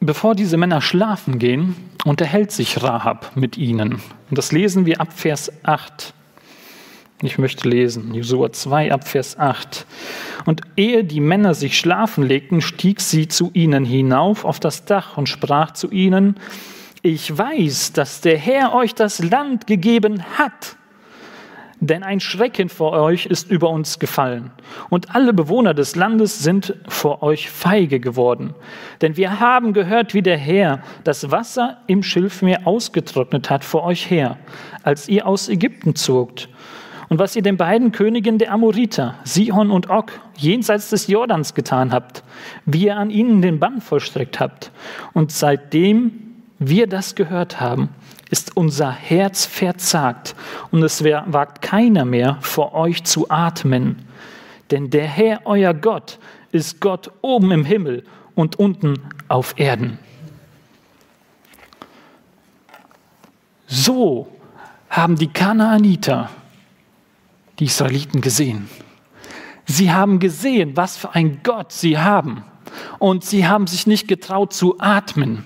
bevor 0.00 0.34
diese 0.34 0.56
Männer 0.56 0.80
schlafen 0.80 1.38
gehen, 1.38 1.76
unterhält 2.04 2.52
sich 2.52 2.82
Rahab 2.82 3.32
mit 3.34 3.58
ihnen. 3.58 4.00
Und 4.30 4.38
das 4.38 4.52
lesen 4.52 4.86
wir 4.86 5.00
ab 5.00 5.12
Vers 5.12 5.52
8. 5.64 6.14
Ich 7.20 7.36
möchte 7.36 7.68
lesen, 7.68 8.14
Josua 8.14 8.52
2 8.52 8.92
ab 8.92 9.06
Vers 9.06 9.38
8. 9.38 9.86
Und 10.46 10.62
ehe 10.76 11.04
die 11.04 11.20
Männer 11.20 11.52
sich 11.52 11.76
schlafen 11.76 12.24
legten, 12.24 12.60
stieg 12.60 13.00
sie 13.00 13.28
zu 13.28 13.50
ihnen 13.52 13.84
hinauf 13.84 14.44
auf 14.44 14.60
das 14.60 14.84
Dach 14.84 15.18
und 15.18 15.28
sprach 15.28 15.72
zu 15.72 15.90
ihnen, 15.90 16.36
ich 17.02 17.36
weiß, 17.36 17.92
dass 17.92 18.20
der 18.20 18.38
Herr 18.38 18.74
euch 18.74 18.94
das 18.94 19.18
Land 19.22 19.66
gegeben 19.66 20.22
hat. 20.36 20.77
Denn 21.80 22.02
ein 22.02 22.18
Schrecken 22.18 22.68
vor 22.68 22.92
euch 22.92 23.26
ist 23.26 23.50
über 23.50 23.70
uns 23.70 24.00
gefallen, 24.00 24.50
und 24.90 25.14
alle 25.14 25.32
Bewohner 25.32 25.74
des 25.74 25.94
Landes 25.94 26.40
sind 26.40 26.74
vor 26.88 27.22
euch 27.22 27.50
feige 27.50 28.00
geworden. 28.00 28.54
Denn 29.00 29.16
wir 29.16 29.38
haben 29.38 29.72
gehört, 29.72 30.12
wie 30.12 30.22
der 30.22 30.38
Herr 30.38 30.82
das 31.04 31.30
Wasser 31.30 31.78
im 31.86 32.02
Schilfmeer 32.02 32.66
ausgetrocknet 32.66 33.48
hat 33.48 33.64
vor 33.64 33.84
euch 33.84 34.10
her, 34.10 34.38
als 34.82 35.08
ihr 35.08 35.26
aus 35.26 35.48
Ägypten 35.48 35.94
zogt. 35.94 36.48
Und 37.08 37.18
was 37.18 37.36
ihr 37.36 37.42
den 37.42 37.56
beiden 37.56 37.92
Königen 37.92 38.38
der 38.38 38.52
Amoriter, 38.52 39.14
Sihon 39.24 39.70
und 39.70 39.88
Og, 39.88 40.10
jenseits 40.36 40.90
des 40.90 41.06
Jordans 41.06 41.54
getan 41.54 41.92
habt, 41.92 42.22
wie 42.66 42.86
ihr 42.86 42.96
an 42.96 43.10
ihnen 43.10 43.40
den 43.40 43.58
Bann 43.58 43.80
vollstreckt 43.80 44.40
habt. 44.40 44.72
Und 45.14 45.32
seitdem 45.32 46.12
wir 46.58 46.86
das 46.86 47.14
gehört 47.14 47.60
haben, 47.60 47.88
ist 48.30 48.56
unser 48.56 48.90
Herz 48.92 49.46
verzagt 49.46 50.34
und 50.70 50.82
es 50.82 51.02
wagt 51.02 51.62
keiner 51.62 52.04
mehr 52.04 52.38
vor 52.40 52.74
euch 52.74 53.04
zu 53.04 53.30
atmen. 53.30 54.04
Denn 54.70 54.90
der 54.90 55.06
Herr, 55.06 55.42
euer 55.46 55.72
Gott, 55.74 56.18
ist 56.52 56.80
Gott 56.80 57.10
oben 57.22 57.50
im 57.50 57.64
Himmel 57.64 58.04
und 58.34 58.58
unten 58.58 59.00
auf 59.28 59.54
Erden. 59.58 59.98
So 63.66 64.28
haben 64.88 65.16
die 65.16 65.28
Kanaaniter 65.28 66.30
die 67.58 67.64
Israeliten 67.64 68.20
gesehen. 68.20 68.68
Sie 69.66 69.92
haben 69.92 70.18
gesehen, 70.18 70.76
was 70.76 70.96
für 70.96 71.14
ein 71.14 71.40
Gott 71.42 71.72
sie 71.72 71.98
haben. 71.98 72.44
Und 72.98 73.24
sie 73.24 73.46
haben 73.46 73.66
sich 73.66 73.86
nicht 73.86 74.08
getraut 74.08 74.52
zu 74.52 74.78
atmen. 74.78 75.44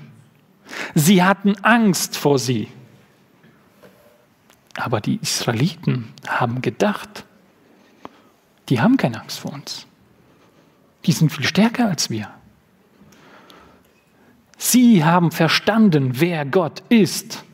Sie 0.94 1.22
hatten 1.22 1.56
Angst 1.62 2.16
vor 2.16 2.38
sie. 2.38 2.68
Aber 4.74 5.00
die 5.00 5.18
Israeliten 5.20 6.12
haben 6.26 6.62
gedacht, 6.62 7.24
die 8.68 8.80
haben 8.80 8.96
keine 8.96 9.20
Angst 9.20 9.40
vor 9.40 9.52
uns. 9.52 9.86
Die 11.04 11.12
sind 11.12 11.32
viel 11.32 11.44
stärker 11.44 11.88
als 11.88 12.10
wir. 12.10 12.30
Sie 14.56 15.04
haben 15.04 15.32
verstanden, 15.32 16.20
wer 16.20 16.44
Gott 16.44 16.82
ist. 16.88 17.44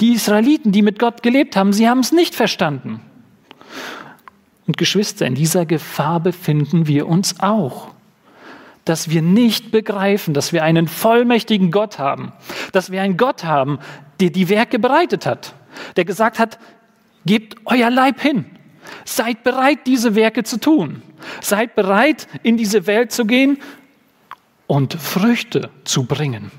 Die 0.00 0.12
Israeliten, 0.12 0.70
die 0.70 0.82
mit 0.82 0.98
Gott 0.98 1.22
gelebt 1.22 1.56
haben, 1.56 1.72
sie 1.72 1.88
haben 1.88 2.00
es 2.00 2.12
nicht 2.12 2.34
verstanden. 2.34 3.00
Und 4.66 4.76
Geschwister, 4.76 5.26
in 5.26 5.34
dieser 5.34 5.66
Gefahr 5.66 6.20
befinden 6.20 6.86
wir 6.86 7.08
uns 7.08 7.40
auch 7.40 7.93
dass 8.84 9.08
wir 9.08 9.22
nicht 9.22 9.70
begreifen, 9.70 10.34
dass 10.34 10.52
wir 10.52 10.62
einen 10.62 10.88
vollmächtigen 10.88 11.70
Gott 11.70 11.98
haben, 11.98 12.32
dass 12.72 12.90
wir 12.90 13.02
einen 13.02 13.16
Gott 13.16 13.44
haben, 13.44 13.78
der 14.20 14.30
die 14.30 14.48
Werke 14.48 14.78
bereitet 14.78 15.26
hat, 15.26 15.54
der 15.96 16.04
gesagt 16.04 16.38
hat, 16.38 16.58
gebt 17.24 17.56
euer 17.64 17.90
Leib 17.90 18.20
hin, 18.20 18.44
seid 19.04 19.42
bereit, 19.42 19.80
diese 19.86 20.14
Werke 20.14 20.44
zu 20.44 20.58
tun, 20.58 21.02
seid 21.40 21.74
bereit, 21.74 22.28
in 22.42 22.56
diese 22.56 22.86
Welt 22.86 23.12
zu 23.12 23.24
gehen 23.24 23.58
und 24.66 24.94
Früchte 24.94 25.70
zu 25.84 26.04
bringen. 26.04 26.50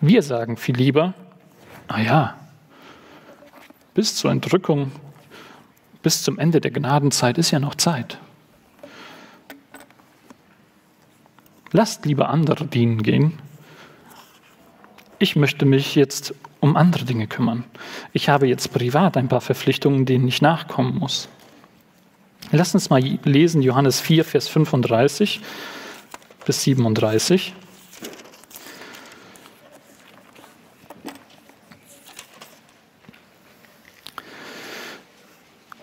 Wir 0.00 0.22
sagen 0.22 0.56
viel 0.56 0.76
lieber, 0.76 1.14
ah 1.88 2.00
ja, 2.00 2.36
bis 3.94 4.14
zur 4.14 4.30
Entrückung, 4.30 4.92
bis 6.02 6.22
zum 6.22 6.38
Ende 6.38 6.60
der 6.60 6.70
Gnadenzeit 6.70 7.38
ist 7.38 7.50
ja 7.50 7.58
noch 7.58 7.74
Zeit. 7.74 8.18
Lasst 11.72 12.06
lieber 12.06 12.28
andere 12.30 12.66
dienen 12.66 13.02
gehen. 13.02 13.38
Ich 15.18 15.36
möchte 15.36 15.64
mich 15.64 15.94
jetzt 15.94 16.34
um 16.60 16.76
andere 16.76 17.04
Dinge 17.04 17.26
kümmern. 17.26 17.64
Ich 18.12 18.28
habe 18.28 18.46
jetzt 18.46 18.72
privat 18.72 19.16
ein 19.16 19.28
paar 19.28 19.40
Verpflichtungen, 19.40 20.04
denen 20.06 20.28
ich 20.28 20.42
nachkommen 20.42 20.98
muss. 20.98 21.28
Lass 22.52 22.74
uns 22.74 22.90
mal 22.90 23.00
lesen 23.00 23.62
Johannes 23.62 24.00
4, 24.00 24.24
Vers 24.24 24.48
35 24.48 25.40
bis 26.44 26.62
37. 26.62 27.54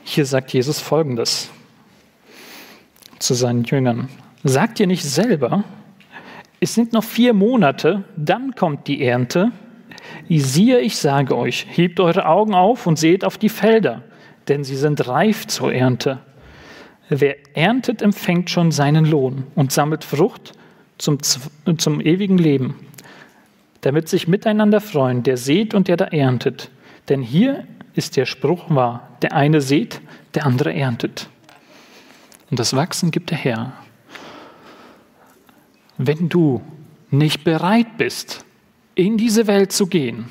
Hier 0.06 0.26
sagt 0.26 0.54
Jesus 0.54 0.80
Folgendes 0.80 1.50
zu 3.20 3.34
seinen 3.34 3.64
Jüngern. 3.64 4.10
Sagt 4.44 4.80
ihr 4.82 4.88
nicht 4.88 5.04
selber, 5.04 5.64
es 6.60 6.74
sind 6.74 6.92
noch 6.92 7.04
vier 7.04 7.34
Monate, 7.34 8.04
dann 8.18 8.56
kommt 8.56 8.88
die 8.88 9.04
Ernte. 9.04 9.52
Siehe, 10.30 10.80
ich 10.82 10.98
sage 10.98 11.38
euch, 11.38 11.66
hebt 11.70 12.00
eure 12.02 12.26
Augen 12.26 12.54
auf 12.54 12.86
und 12.86 13.00
seht 13.00 13.24
auf 13.24 13.38
die 13.38 13.50
Felder, 13.50 14.02
denn 14.50 14.66
sie 14.66 14.76
sind 14.76 15.08
reif 15.08 15.48
zur 15.48 15.74
Ernte. 15.74 16.20
Wer 17.08 17.36
erntet, 17.56 18.02
empfängt 18.02 18.50
schon 18.50 18.72
seinen 18.72 19.06
Lohn 19.06 19.48
und 19.56 19.72
sammelt 19.72 20.04
Frucht 20.04 20.54
zum, 20.98 21.20
zum 21.22 22.02
ewigen 22.02 22.38
Leben, 22.38 22.76
damit 23.82 24.10
sich 24.10 24.28
miteinander 24.28 24.82
freuen, 24.82 25.24
der 25.24 25.38
seht 25.38 25.74
und 25.74 25.88
der 25.88 25.98
da 25.98 26.06
erntet. 26.06 26.70
Denn 27.08 27.22
hier 27.22 27.66
ist 27.94 28.18
der 28.18 28.26
Spruch 28.26 28.70
wahr, 28.70 29.10
der 29.22 29.34
eine 29.34 29.62
seht, 29.62 30.02
der 30.34 30.46
andere 30.46 30.74
erntet. 30.74 31.30
Und 32.50 32.60
das 32.60 32.76
Wachsen 32.76 33.12
gibt 33.12 33.30
der 33.30 33.38
Herr 33.38 33.74
wenn 35.98 36.30
du 36.30 36.62
nicht 37.12 37.44
bereit 37.44 37.98
bist, 37.98 38.46
in 38.96 39.18
diese 39.18 39.48
Welt 39.48 39.72
zu 39.72 39.88
gehen 39.88 40.26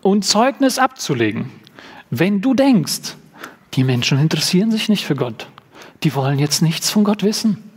und 0.00 0.24
Zeugnis 0.24 0.78
abzulegen, 0.78 1.50
wenn 2.10 2.40
du 2.40 2.54
denkst, 2.54 3.16
die 3.74 3.84
Menschen 3.84 4.18
interessieren 4.18 4.70
sich 4.70 4.88
nicht 4.88 5.04
für 5.04 5.14
Gott, 5.14 5.48
die 6.02 6.14
wollen 6.14 6.38
jetzt 6.38 6.62
nichts 6.62 6.90
von 6.90 7.04
Gott 7.04 7.22
wissen. 7.22 7.70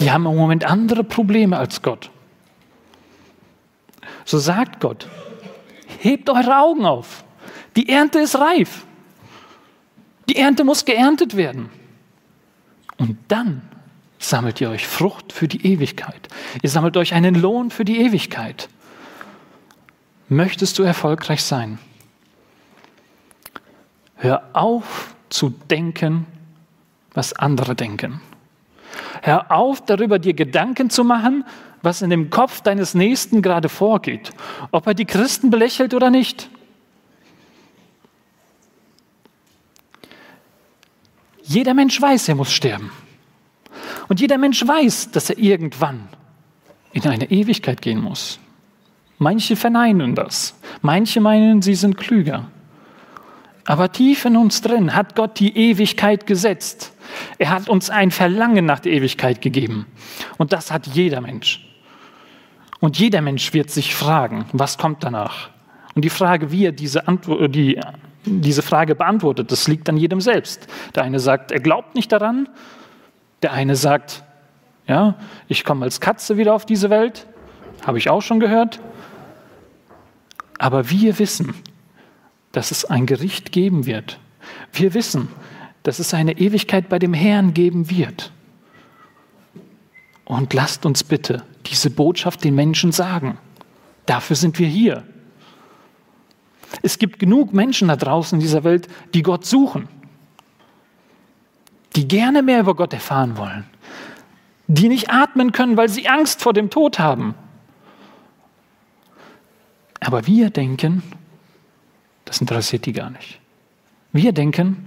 Die 0.00 0.10
haben 0.10 0.26
im 0.26 0.36
Moment 0.36 0.64
andere 0.64 1.04
Probleme 1.04 1.56
als 1.56 1.80
Gott. 1.82 2.10
So 4.24 4.38
sagt 4.38 4.80
Gott, 4.80 5.06
hebt 5.98 6.28
eure 6.28 6.58
Augen 6.58 6.84
auf. 6.84 7.24
Die 7.76 7.88
Ernte 7.88 8.18
ist 8.20 8.36
reif. 8.36 8.84
Die 10.28 10.36
Ernte 10.36 10.64
muss 10.64 10.84
geerntet 10.84 11.36
werden. 11.36 11.68
Und 12.98 13.18
dann 13.28 13.62
sammelt 14.28 14.60
ihr 14.60 14.70
euch 14.70 14.86
Frucht 14.86 15.32
für 15.32 15.48
die 15.48 15.66
Ewigkeit. 15.66 16.28
Ihr 16.62 16.70
sammelt 16.70 16.96
euch 16.96 17.14
einen 17.14 17.34
Lohn 17.34 17.70
für 17.70 17.84
die 17.84 18.00
Ewigkeit. 18.00 18.68
Möchtest 20.28 20.78
du 20.78 20.82
erfolgreich 20.82 21.42
sein? 21.42 21.78
Hör 24.16 24.42
auf 24.52 25.14
zu 25.28 25.50
denken, 25.70 26.26
was 27.12 27.32
andere 27.34 27.74
denken. 27.74 28.20
Hör 29.22 29.50
auf 29.50 29.84
darüber, 29.84 30.18
dir 30.18 30.34
Gedanken 30.34 30.90
zu 30.90 31.04
machen, 31.04 31.44
was 31.82 32.02
in 32.02 32.10
dem 32.10 32.30
Kopf 32.30 32.60
deines 32.60 32.94
Nächsten 32.94 33.42
gerade 33.42 33.68
vorgeht, 33.68 34.30
ob 34.70 34.86
er 34.86 34.94
die 34.94 35.04
Christen 35.04 35.50
belächelt 35.50 35.92
oder 35.94 36.10
nicht. 36.10 36.48
Jeder 41.42 41.74
Mensch 41.74 42.00
weiß, 42.00 42.28
er 42.28 42.34
muss 42.36 42.52
sterben. 42.52 42.90
Und 44.08 44.20
jeder 44.20 44.38
Mensch 44.38 44.66
weiß, 44.66 45.10
dass 45.10 45.30
er 45.30 45.38
irgendwann 45.38 46.08
in 46.92 47.06
eine 47.06 47.30
Ewigkeit 47.30 47.82
gehen 47.82 48.00
muss. 48.00 48.38
Manche 49.18 49.56
verneinen 49.56 50.14
das. 50.14 50.58
Manche 50.82 51.20
meinen, 51.20 51.62
sie 51.62 51.74
sind 51.74 51.96
klüger. 51.96 52.46
Aber 53.66 53.90
tief 53.90 54.24
in 54.24 54.36
uns 54.36 54.60
drin 54.60 54.94
hat 54.94 55.16
Gott 55.16 55.40
die 55.40 55.56
Ewigkeit 55.56 56.26
gesetzt. 56.26 56.92
Er 57.38 57.50
hat 57.50 57.68
uns 57.68 57.90
ein 57.90 58.10
Verlangen 58.10 58.66
nach 58.66 58.80
der 58.80 58.92
Ewigkeit 58.92 59.40
gegeben. 59.40 59.86
Und 60.36 60.52
das 60.52 60.70
hat 60.70 60.86
jeder 60.88 61.20
Mensch. 61.20 61.66
Und 62.80 62.98
jeder 62.98 63.22
Mensch 63.22 63.54
wird 63.54 63.70
sich 63.70 63.94
fragen, 63.94 64.44
was 64.52 64.76
kommt 64.76 65.02
danach? 65.02 65.48
Und 65.94 66.04
die 66.04 66.10
Frage, 66.10 66.50
wie 66.50 66.66
er 66.66 66.72
diese, 66.72 67.08
Antwort, 67.08 67.54
die, 67.54 67.80
diese 68.26 68.62
Frage 68.62 68.94
beantwortet, 68.94 69.50
das 69.50 69.68
liegt 69.68 69.88
an 69.88 69.96
jedem 69.96 70.20
selbst. 70.20 70.66
Der 70.94 71.04
eine 71.04 71.20
sagt, 71.20 71.50
er 71.50 71.60
glaubt 71.60 71.94
nicht 71.94 72.12
daran. 72.12 72.48
Der 73.44 73.52
eine 73.52 73.76
sagt, 73.76 74.24
ja, 74.86 75.16
ich 75.48 75.64
komme 75.64 75.84
als 75.84 76.00
Katze 76.00 76.38
wieder 76.38 76.54
auf 76.54 76.64
diese 76.64 76.88
Welt. 76.88 77.26
Habe 77.84 77.98
ich 77.98 78.08
auch 78.08 78.22
schon 78.22 78.40
gehört. 78.40 78.80
Aber 80.58 80.88
wir 80.88 81.18
wissen, 81.18 81.54
dass 82.52 82.70
es 82.70 82.86
ein 82.86 83.04
Gericht 83.04 83.52
geben 83.52 83.84
wird. 83.84 84.18
Wir 84.72 84.94
wissen, 84.94 85.28
dass 85.82 85.98
es 85.98 86.14
eine 86.14 86.38
Ewigkeit 86.38 86.88
bei 86.88 86.98
dem 86.98 87.12
Herrn 87.12 87.52
geben 87.52 87.90
wird. 87.90 88.32
Und 90.24 90.54
lasst 90.54 90.86
uns 90.86 91.04
bitte 91.04 91.42
diese 91.66 91.90
Botschaft 91.90 92.44
den 92.44 92.54
Menschen 92.54 92.92
sagen. 92.92 93.36
Dafür 94.06 94.36
sind 94.36 94.58
wir 94.58 94.68
hier. 94.68 95.04
Es 96.80 96.98
gibt 96.98 97.18
genug 97.18 97.52
Menschen 97.52 97.88
da 97.88 97.96
draußen 97.96 98.38
in 98.38 98.40
dieser 98.40 98.64
Welt, 98.64 98.88
die 99.12 99.22
Gott 99.22 99.44
suchen, 99.44 99.86
die 101.96 102.08
gerne 102.08 102.42
mehr 102.42 102.60
über 102.60 102.74
Gott 102.74 102.92
erfahren 102.92 103.36
wollen, 103.36 103.64
die 104.66 104.88
nicht 104.88 105.10
atmen 105.10 105.52
können, 105.52 105.76
weil 105.76 105.88
sie 105.88 106.08
Angst 106.08 106.42
vor 106.42 106.52
dem 106.52 106.70
Tod 106.70 106.98
haben. 106.98 107.34
Aber 110.00 110.26
wir 110.26 110.50
denken, 110.50 111.02
das 112.24 112.40
interessiert 112.40 112.86
die 112.86 112.92
gar 112.92 113.10
nicht. 113.10 113.40
Wir 114.12 114.32
denken, 114.32 114.86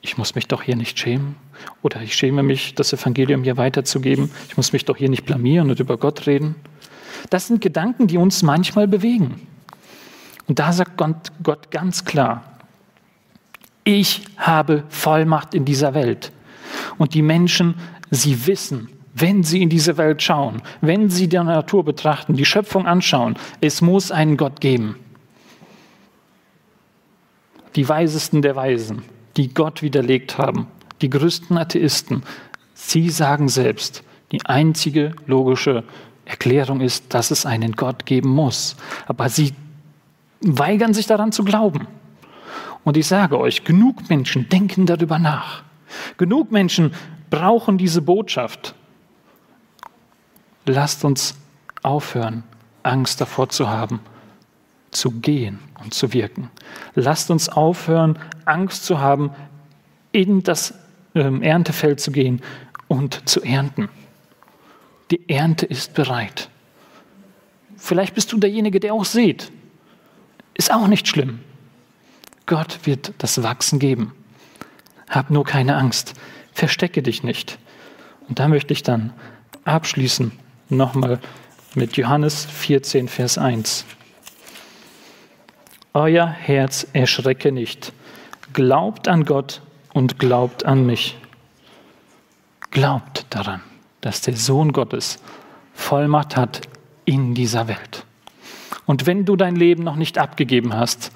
ich 0.00 0.18
muss 0.18 0.34
mich 0.34 0.48
doch 0.48 0.62
hier 0.62 0.76
nicht 0.76 0.98
schämen 0.98 1.36
oder 1.82 2.00
ich 2.02 2.14
schäme 2.14 2.42
mich, 2.42 2.74
das 2.74 2.92
Evangelium 2.92 3.42
hier 3.42 3.56
weiterzugeben. 3.56 4.30
Ich 4.48 4.56
muss 4.56 4.72
mich 4.72 4.84
doch 4.84 4.96
hier 4.96 5.08
nicht 5.08 5.24
blamieren 5.24 5.70
und 5.70 5.80
über 5.80 5.96
Gott 5.96 6.26
reden. 6.26 6.56
Das 7.30 7.46
sind 7.46 7.60
Gedanken, 7.60 8.06
die 8.06 8.18
uns 8.18 8.42
manchmal 8.42 8.86
bewegen. 8.86 9.46
Und 10.46 10.58
da 10.58 10.72
sagt 10.72 11.02
Gott 11.42 11.70
ganz 11.70 12.04
klar, 12.04 12.53
ich 13.84 14.24
habe 14.36 14.84
Vollmacht 14.88 15.54
in 15.54 15.64
dieser 15.64 15.94
Welt. 15.94 16.32
Und 16.98 17.14
die 17.14 17.22
Menschen, 17.22 17.74
sie 18.10 18.46
wissen, 18.46 18.88
wenn 19.14 19.44
sie 19.44 19.62
in 19.62 19.68
diese 19.68 19.96
Welt 19.96 20.22
schauen, 20.22 20.62
wenn 20.80 21.08
sie 21.08 21.28
die 21.28 21.36
Natur 21.36 21.84
betrachten, 21.84 22.34
die 22.34 22.44
Schöpfung 22.44 22.86
anschauen, 22.86 23.36
es 23.60 23.80
muss 23.80 24.10
einen 24.10 24.36
Gott 24.36 24.60
geben 24.60 24.96
die 27.76 27.88
Weisesten 27.88 28.42
der 28.42 28.56
Weisen, 28.56 29.02
die 29.36 29.52
Gott 29.52 29.82
widerlegt 29.82 30.38
haben, 30.38 30.68
die 31.00 31.10
größten 31.10 31.56
Atheisten, 31.58 32.22
sie 32.74 33.10
sagen 33.10 33.48
selbst, 33.48 34.04
die 34.32 34.44
einzige 34.46 35.14
logische 35.26 35.84
Erklärung 36.24 36.80
ist, 36.80 37.12
dass 37.12 37.30
es 37.30 37.46
einen 37.46 37.72
Gott 37.72 38.06
geben 38.06 38.30
muss. 38.30 38.76
Aber 39.06 39.28
sie 39.28 39.52
weigern 40.40 40.94
sich 40.94 41.06
daran 41.06 41.32
zu 41.32 41.44
glauben. 41.44 41.86
Und 42.84 42.96
ich 42.96 43.06
sage 43.06 43.38
euch, 43.38 43.64
genug 43.64 44.08
Menschen 44.08 44.48
denken 44.48 44.86
darüber 44.86 45.18
nach. 45.18 45.64
Genug 46.16 46.52
Menschen 46.52 46.92
brauchen 47.30 47.78
diese 47.78 48.02
Botschaft. 48.02 48.74
Lasst 50.66 51.04
uns 51.04 51.36
aufhören, 51.82 52.44
Angst 52.82 53.20
davor 53.20 53.48
zu 53.48 53.68
haben, 53.68 54.00
zu 54.90 55.10
gehen 55.10 55.58
und 55.82 55.94
zu 55.94 56.12
wirken. 56.12 56.50
Lasst 56.94 57.30
uns 57.30 57.48
aufhören, 57.48 58.18
Angst 58.44 58.84
zu 58.84 59.00
haben, 59.00 59.30
in 60.12 60.42
das 60.42 60.74
ähm, 61.14 61.42
Erntefeld 61.42 62.00
zu 62.00 62.12
gehen 62.12 62.40
und 62.88 63.28
zu 63.28 63.42
ernten. 63.42 63.88
Die 65.10 65.28
Ernte 65.28 65.66
ist 65.66 65.94
bereit. 65.94 66.48
Vielleicht 67.76 68.14
bist 68.14 68.32
du 68.32 68.38
derjenige, 68.38 68.80
der 68.80 68.94
auch 68.94 69.04
sieht. 69.04 69.50
Ist 70.54 70.72
auch 70.72 70.86
nicht 70.86 71.08
schlimm. 71.08 71.40
Gott 72.46 72.80
wird 72.84 73.14
das 73.18 73.42
Wachsen 73.42 73.78
geben. 73.78 74.12
Hab 75.08 75.30
nur 75.30 75.44
keine 75.44 75.76
Angst. 75.76 76.14
Verstecke 76.52 77.02
dich 77.02 77.22
nicht. 77.22 77.58
Und 78.28 78.38
da 78.38 78.48
möchte 78.48 78.72
ich 78.72 78.82
dann 78.82 79.12
abschließen 79.64 80.32
nochmal 80.68 81.20
mit 81.74 81.96
Johannes 81.96 82.44
14, 82.44 83.08
Vers 83.08 83.38
1. 83.38 83.84
Euer 85.94 86.26
Herz 86.26 86.86
erschrecke 86.92 87.52
nicht. 87.52 87.92
Glaubt 88.52 89.08
an 89.08 89.24
Gott 89.24 89.62
und 89.92 90.18
glaubt 90.18 90.64
an 90.66 90.86
mich. 90.86 91.16
Glaubt 92.70 93.26
daran, 93.30 93.60
dass 94.00 94.20
der 94.20 94.36
Sohn 94.36 94.72
Gottes 94.72 95.18
Vollmacht 95.74 96.36
hat 96.36 96.62
in 97.04 97.34
dieser 97.34 97.68
Welt. 97.68 98.04
Und 98.86 99.06
wenn 99.06 99.24
du 99.24 99.36
dein 99.36 99.56
Leben 99.56 99.82
noch 99.82 99.96
nicht 99.96 100.18
abgegeben 100.18 100.74
hast, 100.74 101.10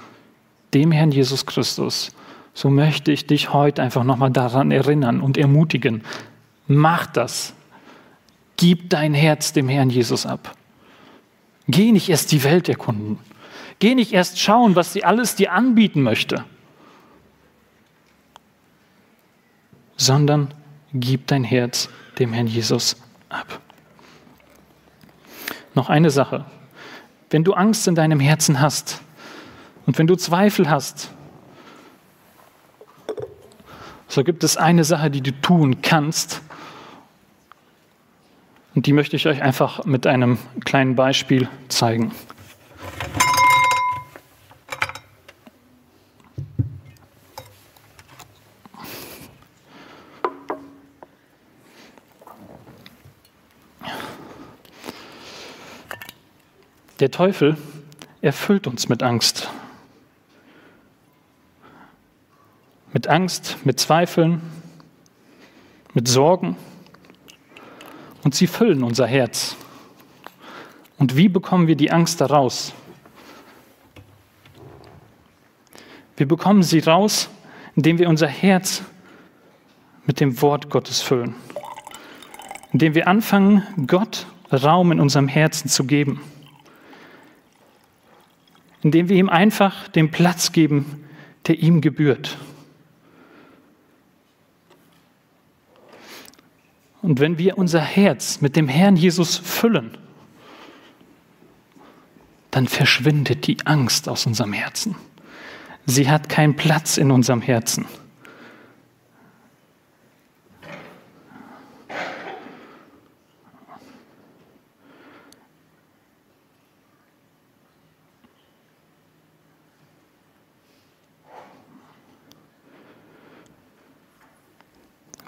dem 0.74 0.92
Herrn 0.92 1.10
Jesus 1.10 1.46
Christus, 1.46 2.10
so 2.54 2.70
möchte 2.70 3.12
ich 3.12 3.26
dich 3.26 3.52
heute 3.52 3.82
einfach 3.82 4.04
nochmal 4.04 4.30
daran 4.30 4.70
erinnern 4.70 5.20
und 5.20 5.38
ermutigen. 5.38 6.02
Mach 6.66 7.06
das. 7.06 7.54
Gib 8.56 8.90
dein 8.90 9.14
Herz 9.14 9.52
dem 9.52 9.68
Herrn 9.68 9.90
Jesus 9.90 10.26
ab. 10.26 10.56
Geh 11.68 11.92
nicht 11.92 12.08
erst 12.08 12.32
die 12.32 12.42
Welt 12.42 12.68
erkunden. 12.68 13.18
Geh 13.78 13.94
nicht 13.94 14.12
erst 14.12 14.40
schauen, 14.40 14.74
was 14.74 14.92
sie 14.92 15.04
alles 15.04 15.36
dir 15.36 15.52
anbieten 15.52 16.02
möchte, 16.02 16.44
sondern 19.96 20.52
gib 20.92 21.28
dein 21.28 21.44
Herz 21.44 21.88
dem 22.18 22.32
Herrn 22.32 22.48
Jesus 22.48 22.96
ab. 23.28 23.60
Noch 25.74 25.88
eine 25.88 26.10
Sache. 26.10 26.44
Wenn 27.30 27.44
du 27.44 27.52
Angst 27.52 27.86
in 27.86 27.94
deinem 27.94 28.18
Herzen 28.18 28.60
hast 28.60 29.00
und 29.88 29.98
wenn 29.98 30.06
du 30.06 30.16
Zweifel 30.16 30.68
hast, 30.68 31.10
so 34.06 34.22
gibt 34.22 34.44
es 34.44 34.58
eine 34.58 34.84
Sache, 34.84 35.10
die 35.10 35.22
du 35.22 35.32
tun 35.40 35.80
kannst. 35.80 36.42
Und 38.74 38.84
die 38.84 38.92
möchte 38.92 39.16
ich 39.16 39.26
euch 39.26 39.40
einfach 39.40 39.86
mit 39.86 40.06
einem 40.06 40.36
kleinen 40.66 40.94
Beispiel 40.94 41.48
zeigen. 41.68 42.12
Der 57.00 57.10
Teufel 57.10 57.56
erfüllt 58.20 58.66
uns 58.66 58.90
mit 58.90 59.02
Angst. 59.02 59.48
Angst, 63.08 63.56
mit 63.64 63.80
Zweifeln, 63.80 64.40
mit 65.94 66.08
Sorgen. 66.08 66.56
Und 68.24 68.34
sie 68.34 68.46
füllen 68.46 68.82
unser 68.82 69.06
Herz. 69.06 69.56
Und 70.98 71.16
wie 71.16 71.28
bekommen 71.28 71.66
wir 71.66 71.76
die 71.76 71.90
Angst 71.90 72.20
daraus? 72.20 72.72
Wir 76.16 76.26
bekommen 76.26 76.62
sie 76.62 76.80
raus, 76.80 77.28
indem 77.76 77.98
wir 77.98 78.08
unser 78.08 78.26
Herz 78.26 78.82
mit 80.04 80.20
dem 80.20 80.40
Wort 80.42 80.68
Gottes 80.68 81.00
füllen. 81.00 81.34
indem 82.72 82.94
wir 82.94 83.08
anfangen, 83.08 83.62
Gott 83.86 84.26
Raum 84.52 84.92
in 84.92 85.00
unserem 85.00 85.28
Herzen 85.28 85.68
zu 85.68 85.84
geben, 85.84 86.20
indem 88.82 89.08
wir 89.08 89.16
ihm 89.16 89.28
einfach 89.28 89.88
den 89.88 90.10
Platz 90.10 90.52
geben, 90.52 91.04
der 91.46 91.58
ihm 91.58 91.80
gebührt. 91.80 92.38
Und 97.08 97.20
wenn 97.20 97.38
wir 97.38 97.56
unser 97.56 97.80
Herz 97.80 98.42
mit 98.42 98.54
dem 98.54 98.68
Herrn 98.68 98.94
Jesus 98.94 99.38
füllen, 99.38 99.96
dann 102.50 102.68
verschwindet 102.68 103.46
die 103.46 103.64
Angst 103.64 104.10
aus 104.10 104.26
unserem 104.26 104.52
Herzen. 104.52 104.94
Sie 105.86 106.10
hat 106.10 106.28
keinen 106.28 106.54
Platz 106.54 106.98
in 106.98 107.10
unserem 107.10 107.40
Herzen. 107.40 107.86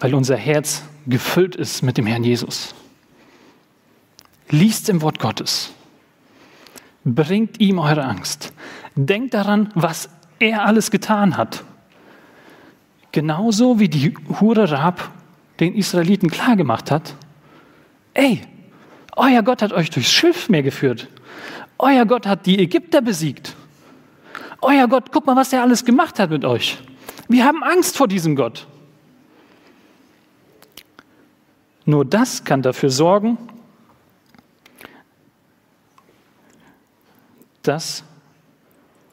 Weil 0.00 0.14
unser 0.14 0.36
Herz 0.36 0.82
gefüllt 1.06 1.56
ist 1.56 1.82
mit 1.82 1.98
dem 1.98 2.06
Herrn 2.06 2.24
Jesus. 2.24 2.74
Liest 4.48 4.88
im 4.88 5.02
Wort 5.02 5.18
Gottes. 5.18 5.72
Bringt 7.04 7.60
ihm 7.60 7.78
eure 7.78 8.04
Angst. 8.04 8.52
Denkt 8.96 9.34
daran, 9.34 9.70
was 9.74 10.08
er 10.38 10.64
alles 10.64 10.90
getan 10.90 11.36
hat. 11.36 11.64
Genauso 13.12 13.78
wie 13.78 13.88
die 13.88 14.14
Hure 14.40 14.70
Rab 14.70 15.10
den 15.60 15.74
Israeliten 15.74 16.30
klargemacht 16.30 16.90
hat. 16.90 17.14
Ey, 18.14 18.40
euer 19.16 19.42
Gott 19.42 19.62
hat 19.62 19.72
euch 19.72 19.90
durchs 19.90 20.10
Schilfmeer 20.10 20.62
geführt. 20.62 21.08
Euer 21.78 22.06
Gott 22.06 22.26
hat 22.26 22.46
die 22.46 22.58
Ägypter 22.58 23.02
besiegt. 23.02 23.54
Euer 24.62 24.88
Gott, 24.88 25.12
guck 25.12 25.26
mal, 25.26 25.36
was 25.36 25.52
er 25.52 25.62
alles 25.62 25.84
gemacht 25.84 26.18
hat 26.18 26.30
mit 26.30 26.44
euch. 26.44 26.78
Wir 27.28 27.44
haben 27.44 27.62
Angst 27.62 27.96
vor 27.96 28.08
diesem 28.08 28.36
Gott. 28.36 28.66
Nur 31.90 32.04
das 32.04 32.44
kann 32.44 32.62
dafür 32.62 32.88
sorgen, 32.88 33.36
dass 37.62 38.04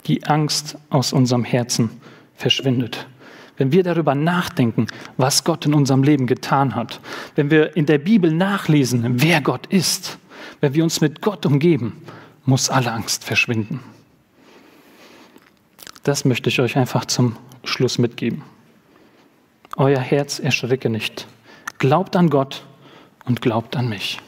die 0.05 0.23
Angst 0.25 0.77
aus 0.91 1.11
unserem 1.11 1.43
Herzen 1.43 1.89
verschwindet. 2.35 3.07
Wenn 3.57 3.71
wir 3.71 3.81
darüber 3.81 4.13
nachdenken, 4.13 4.85
was 5.17 5.43
Gott 5.43 5.65
in 5.65 5.73
unserem 5.73 6.03
Leben 6.03 6.27
getan 6.27 6.75
hat, 6.75 7.01
wenn 7.33 7.49
wir 7.49 7.75
in 7.75 7.87
der 7.87 7.97
Bibel 7.97 8.31
nachlesen, 8.31 9.23
wer 9.23 9.41
Gott 9.41 9.65
ist, 9.65 10.19
wenn 10.61 10.75
wir 10.75 10.83
uns 10.83 11.01
mit 11.01 11.19
Gott 11.19 11.47
umgeben, 11.47 11.99
muss 12.45 12.69
alle 12.69 12.91
Angst 12.91 13.23
verschwinden. 13.23 13.79
Das 16.03 16.25
möchte 16.25 16.49
ich 16.49 16.59
euch 16.59 16.77
einfach 16.77 17.05
zum 17.05 17.37
Schluss 17.63 17.97
mitgeben. 17.97 18.43
Euer 19.77 19.99
Herz 19.99 20.37
erschrecke 20.37 20.91
nicht. 20.91 21.25
Glaubt 21.79 22.15
an 22.15 22.29
Gott 22.29 22.63
und 23.25 23.41
glaubt 23.41 23.75
an 23.75 23.87
mich. 23.87 24.19